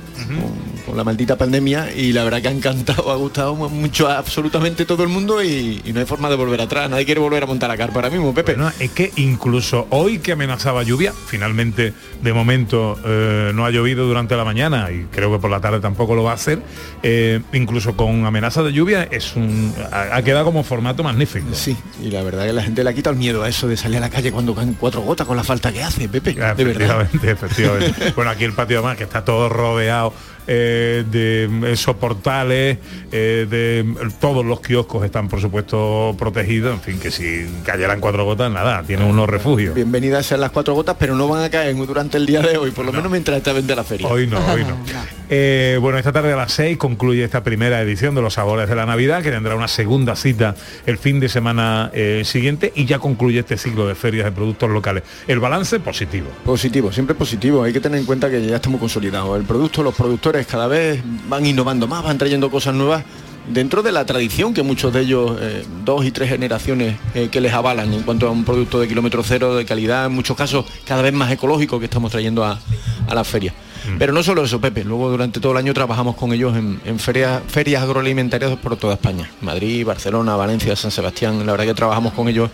[0.79, 4.08] con, con la maldita pandemia y la verdad que ha encantado, ha gustado mu- mucho
[4.08, 6.90] a absolutamente todo el mundo y, y no hay forma de volver atrás.
[6.90, 8.54] Nadie quiere volver a montar la carpa ahora mismo, Pepe.
[8.54, 14.06] Bueno, es que incluso hoy que amenazaba lluvia, finalmente de momento eh, no ha llovido
[14.06, 16.60] durante la mañana y creo que por la tarde tampoco lo va a hacer,
[17.02, 21.46] eh, incluso con amenaza de lluvia es un ha, ha quedado como formato magnífico.
[21.52, 23.76] Sí, y la verdad que la gente le ha quitado el miedo a eso de
[23.76, 26.32] salir a la calle cuando caen cuatro gotas con la falta que hace, Pepe.
[26.34, 27.02] De verdad.
[27.02, 28.12] Efectivamente, efectivamente.
[28.16, 30.12] bueno, aquí el patio además que está todo rodeado
[30.52, 32.78] eh, de esos portales,
[33.12, 38.24] eh, de todos los kioscos están por supuesto protegidos, en fin, que si cayeran cuatro
[38.24, 39.76] gotas, nada, tiene unos refugios.
[39.76, 42.72] Bienvenidas sean las cuatro gotas, pero no van a caer durante el día de hoy,
[42.72, 44.08] por lo menos mientras esté vende la feria.
[44.08, 44.76] Hoy no, hoy no.
[45.32, 48.74] Eh, bueno, esta tarde a las 6 concluye esta primera edición de los sabores de
[48.74, 50.56] la Navidad, que tendrá una segunda cita
[50.86, 54.68] el fin de semana eh, siguiente y ya concluye este ciclo de ferias de productos
[54.68, 55.04] locales.
[55.28, 56.26] El balance positivo.
[56.44, 57.62] Positivo, siempre positivo.
[57.62, 59.38] Hay que tener en cuenta que ya estamos consolidados.
[59.38, 63.04] El producto, los productores cada vez van innovando más, van trayendo cosas nuevas
[63.48, 66.96] dentro de la tradición que muchos de ellos, eh, dos y tres generaciones
[67.30, 70.36] que les avalan en cuanto a un producto de kilómetro cero, de calidad, en muchos
[70.36, 72.58] casos cada vez más ecológico que estamos trayendo a,
[73.06, 73.54] a la feria.
[73.98, 76.98] Pero no solo eso, Pepe, luego durante todo el año trabajamos con ellos en, en
[76.98, 79.30] ferias, ferias agroalimentarias por toda España.
[79.40, 82.50] Madrid, Barcelona, Valencia, San Sebastián, la verdad que trabajamos con ellos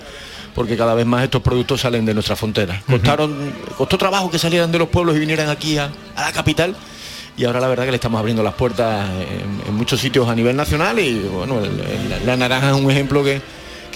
[0.54, 2.82] porque cada vez más estos productos salen de nuestra frontera.
[2.88, 6.74] Costaron, costó trabajo que salieran de los pueblos y vinieran aquí a, a la capital.
[7.36, 10.34] Y ahora la verdad que le estamos abriendo las puertas en, en muchos sitios a
[10.34, 13.42] nivel nacional y bueno, el- el- la naranja es un ejemplo que,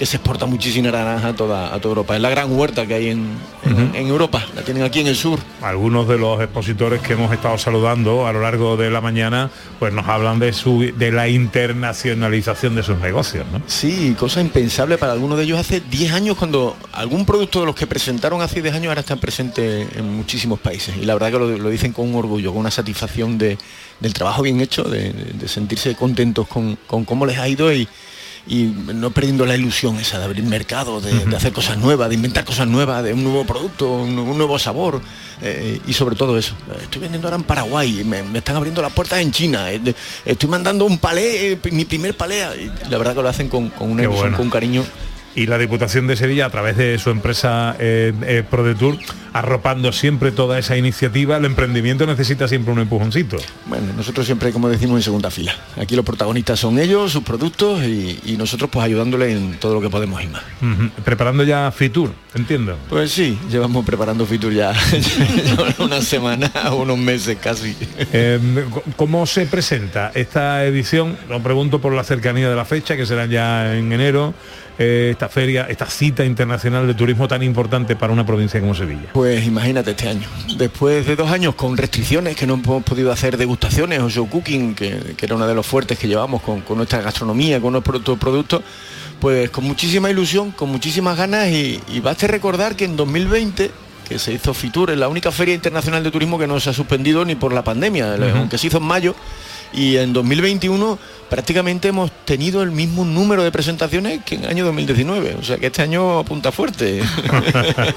[0.01, 2.15] que se exporta muchísima naranja a toda, a toda Europa.
[2.15, 3.27] Es la gran huerta que hay en,
[3.63, 5.37] en- en Europa, la tienen aquí en el sur.
[5.61, 9.93] Algunos de los expositores que hemos estado saludando a lo largo de la mañana, pues
[9.93, 13.61] nos hablan de su de la internacionalización de sus negocios, ¿no?
[13.67, 17.75] Sí, cosa impensable para algunos de ellos hace 10 años cuando algún producto de los
[17.75, 20.95] que presentaron hace 10 años ahora están presentes en muchísimos países.
[20.99, 23.55] Y la verdad que lo, lo dicen con un orgullo, con una satisfacción de-
[23.99, 27.87] del trabajo bien hecho, de, de sentirse contentos con, con cómo les ha ido y,
[28.47, 32.15] y no perdiendo la ilusión esa de abrir mercado, de, de hacer cosas nuevas, de
[32.15, 34.99] inventar cosas nuevas, de un nuevo producto, un, un nuevo sabor
[35.41, 36.55] eh, y sobre todo eso.
[36.81, 39.79] Estoy vendiendo ahora en Paraguay, me, me están abriendo las puertas en China, eh,
[40.25, 43.69] estoy mandando un palé, eh, mi primer palé, y la verdad que lo hacen con,
[43.69, 44.37] con una Qué ilusión, bueno.
[44.37, 44.83] con cariño.
[45.35, 48.97] Y la Diputación de Sevilla, a través de su empresa eh, eh, ProDetour,
[49.33, 53.37] arropando siempre toda esa iniciativa, el emprendimiento necesita siempre un empujoncito.
[53.65, 55.55] Bueno, nosotros siempre, como decimos, en segunda fila.
[55.79, 59.81] Aquí los protagonistas son ellos, sus productos y, y nosotros pues ayudándoles en todo lo
[59.81, 60.43] que podemos y más.
[61.05, 62.77] Preparando ya Fitur, entiendo.
[62.89, 64.73] Pues sí, llevamos preparando Fitur ya
[65.79, 67.75] una semana, unos meses casi.
[68.11, 68.39] Eh,
[68.95, 71.17] ¿Cómo se presenta esta edición?
[71.29, 74.33] Lo pregunto por la cercanía de la fecha, que será ya en enero,
[74.81, 79.09] esta feria, esta cita internacional de turismo tan importante para una provincia como Sevilla.
[79.13, 80.27] Pues imagínate este año.
[80.57, 84.75] Después de dos años con restricciones que no hemos podido hacer degustaciones o show cooking,
[84.75, 88.17] que, que era uno de los fuertes que llevamos con, con nuestra gastronomía, con nuestros
[88.19, 88.61] productos,
[89.19, 93.71] pues con muchísima ilusión, con muchísimas ganas y, y baste recordar que en 2020
[94.11, 96.73] que se hizo Fitur, es la única feria internacional de turismo que no se ha
[96.73, 99.15] suspendido ni por la pandemia, aunque se hizo en mayo.
[99.73, 100.99] Y en 2021
[101.29, 105.37] prácticamente hemos tenido el mismo número de presentaciones que en el año 2019.
[105.39, 107.01] O sea que este año apunta fuerte.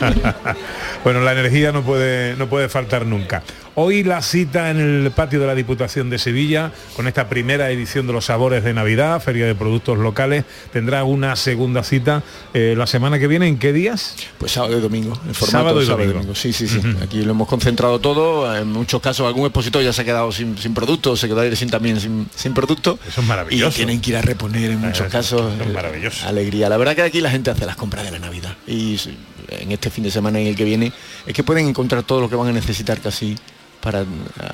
[1.05, 3.43] bueno, la energía no puede, no puede faltar nunca.
[3.77, 8.07] Hoy la cita en el patio de la Diputación de Sevilla, con esta primera edición
[8.07, 12.23] de los sabores de Navidad, Feria de Productos Locales, tendrá una segunda cita
[12.53, 13.49] eh, la semana que viene.
[13.49, 14.15] ¿En qué días?
[14.39, 15.19] Pues sábado y domingo.
[15.27, 16.37] En formato Sábado y sábado y domingo.
[16.37, 16.81] Sí, sí, sí.
[17.03, 18.57] Aquí lo hemos concentrado todo.
[18.57, 21.69] En muchos casos algún expositor ya se ha quedado sin, sin producto, se quedó sin
[21.69, 23.01] también sin, sin producto.
[23.09, 23.73] Eso es maravilloso.
[23.73, 25.53] Y tienen que ir a reponer en muchos casos.
[25.53, 26.29] eso es eh, maravilloso.
[26.29, 26.69] Alegría.
[26.69, 28.57] La verdad que aquí la gente hace las compras de la Navidad.
[28.69, 29.01] Y
[29.49, 30.93] en este fin de semana y el que viene
[31.27, 33.37] es que pueden encontrar todo lo que van a necesitar casi
[33.85, 34.07] para eh,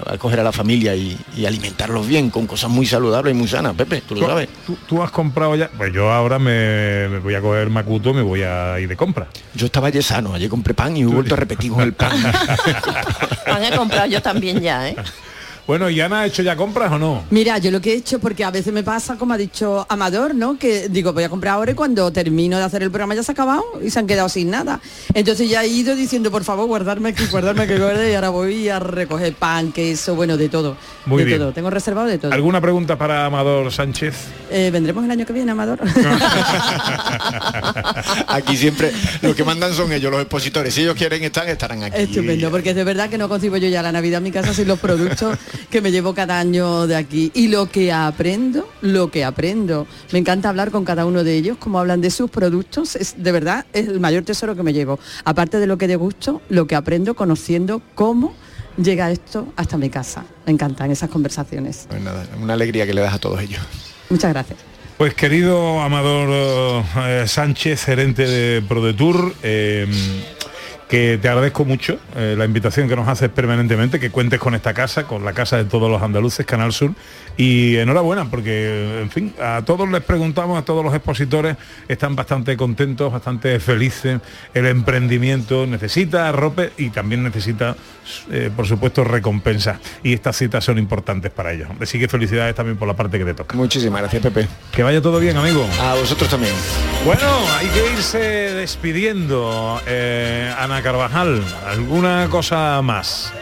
[0.07, 3.77] acoger a la familia y, y alimentarlos bien con cosas muy saludables y muy sanas,
[3.77, 4.49] Pepe, tú lo sabes.
[4.67, 5.69] ¿Tú, tú has comprado ya?
[5.69, 9.29] Pues yo ahora me, me voy a coger Macuto, me voy a ir de compra.
[9.55, 12.11] Yo estaba ayer sano, ayer compré pan y he vuelto a repetir con el pan.
[13.47, 14.97] Pan he comprado yo también ya, ¿eh?
[15.71, 17.23] Bueno, ¿y Ana ha hecho ya compras o no?
[17.31, 20.35] Mira, yo lo que he hecho, porque a veces me pasa, como ha dicho Amador,
[20.35, 20.59] ¿no?
[20.59, 23.31] Que digo, voy a comprar ahora y cuando termino de hacer el programa ya se
[23.31, 24.81] ha acabado y se han quedado sin nada.
[25.15, 28.69] Entonces ya he ido diciendo, por favor, guardarme aquí, guardarme que guarde y ahora voy
[28.69, 30.77] a recoger pan, queso, bueno, de todo.
[31.07, 31.39] Muy de bien.
[31.39, 31.53] todo.
[31.53, 32.33] Tengo reservado de todo.
[32.33, 34.17] ¿Alguna pregunta para Amador Sánchez?
[34.51, 35.79] Eh, ¿Vendremos el año que viene, Amador?
[38.27, 38.91] Aquí siempre
[39.23, 40.75] lo que mandan son ellos, los expositores.
[40.75, 42.03] Si ellos quieren estar, estarán aquí.
[42.03, 44.67] Estupendo, porque de verdad que no concibo yo ya la Navidad en mi casa sin
[44.67, 47.31] los productos que me llevo cada año de aquí.
[47.35, 49.87] Y lo que aprendo, lo que aprendo.
[50.13, 52.97] Me encanta hablar con cada uno de ellos, como hablan de sus productos.
[52.97, 54.99] Es, de verdad, es el mayor tesoro que me llevo.
[55.25, 58.35] Aparte de lo que degusto, lo que aprendo conociendo cómo
[58.77, 60.25] llega esto hasta mi casa.
[60.47, 61.87] Me encantan esas conversaciones.
[61.89, 63.61] Pues nada, una alegría que le das a todos ellos.
[64.09, 64.59] Muchas gracias.
[65.01, 69.87] Pues querido Amador eh, Sánchez, gerente de ProDetour, eh,
[70.91, 74.75] que te agradezco mucho eh, la invitación que nos haces permanentemente, que cuentes con esta
[74.75, 76.95] casa, con la casa de todos los andaluces, Canal Sur,
[77.41, 81.57] y enhorabuena, porque, en fin, a todos les preguntamos, a todos los expositores,
[81.89, 84.21] están bastante contentos, bastante felices,
[84.53, 87.77] el emprendimiento necesita arrope y también necesita,
[88.31, 91.71] eh, por supuesto, recompensa, y estas citas son importantes para ellos.
[91.81, 93.57] Así que felicidades también por la parte que te toca.
[93.57, 94.47] Muchísimas gracias, Pepe.
[94.71, 95.67] Que vaya todo bien, amigo.
[95.81, 96.53] A vosotros también.
[97.07, 97.27] Bueno,
[97.57, 99.81] hay que irse despidiendo.
[99.87, 103.33] Eh, Ana Carvajal, ¿alguna cosa más?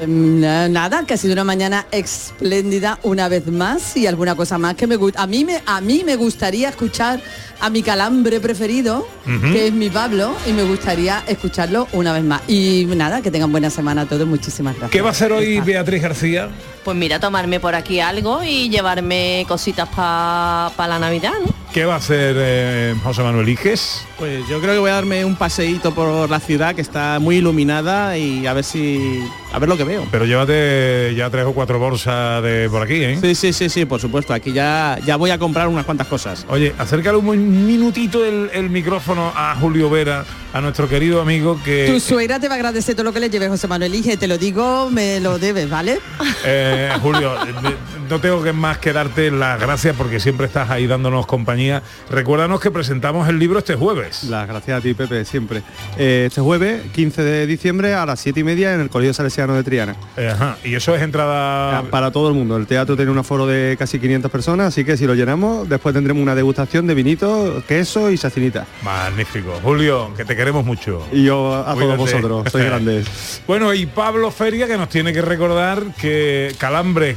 [0.00, 4.58] Em, na- Nada, que ha sido una mañana espléndida una vez más y alguna cosa
[4.58, 5.22] más que me gusta.
[5.22, 7.20] A mí me, a mí me gustaría escuchar
[7.60, 9.06] a mi calambre preferido,
[9.52, 12.42] que es mi Pablo, y me gustaría escucharlo una vez más.
[12.48, 14.26] Y nada, que tengan buena semana a todos.
[14.26, 14.90] Muchísimas gracias.
[14.90, 16.48] ¿Qué va a hacer hoy Beatriz García?
[16.84, 21.65] Pues mira, tomarme por aquí algo y llevarme cositas para la Navidad, ¿no?
[21.76, 24.02] ¿Qué va a hacer eh, José Manuel Iges?
[24.16, 27.36] Pues yo creo que voy a darme un paseíto por la ciudad que está muy
[27.36, 29.22] iluminada y a ver si
[29.52, 30.06] a ver lo que veo.
[30.10, 33.18] Pero llévate ya tres o cuatro bolsas de por aquí, ¿eh?
[33.20, 34.32] Sí, sí, sí, sí, por supuesto.
[34.32, 36.46] Aquí ya ya voy a comprar unas cuantas cosas.
[36.48, 40.24] Oye, acércale un minutito el, el micrófono a Julio Vera,
[40.54, 41.86] a nuestro querido amigo que...
[41.92, 44.26] Tu suegra te va a agradecer todo lo que le lleve José Manuel Ige, te
[44.26, 45.98] lo digo, me lo debes, ¿vale?
[46.42, 47.34] Eh, Julio,
[48.08, 51.65] no tengo que más que darte las gracias porque siempre estás ahí dándonos compañía.
[52.10, 54.24] Recuérdanos que presentamos el libro este jueves.
[54.24, 55.62] Las gracias a ti, Pepe, siempre.
[55.98, 59.54] Eh, este jueves, 15 de diciembre, a las 7 y media, en el Colegio Salesiano
[59.54, 59.96] de Triana.
[60.16, 61.82] Ajá, y eso es entrada...
[61.90, 62.56] Para todo el mundo.
[62.56, 65.94] El teatro tiene un aforo de casi 500 personas, así que si lo llenamos, después
[65.94, 68.66] tendremos una degustación de vinito, queso y sacinita.
[68.82, 69.52] Magnífico.
[69.62, 71.06] Julio, que te queremos mucho.
[71.12, 71.80] Y yo a Cuídate.
[71.80, 73.42] todos vosotros, sois grandes.
[73.46, 77.16] Bueno, y Pablo Feria que nos tiene que recordar que Calambre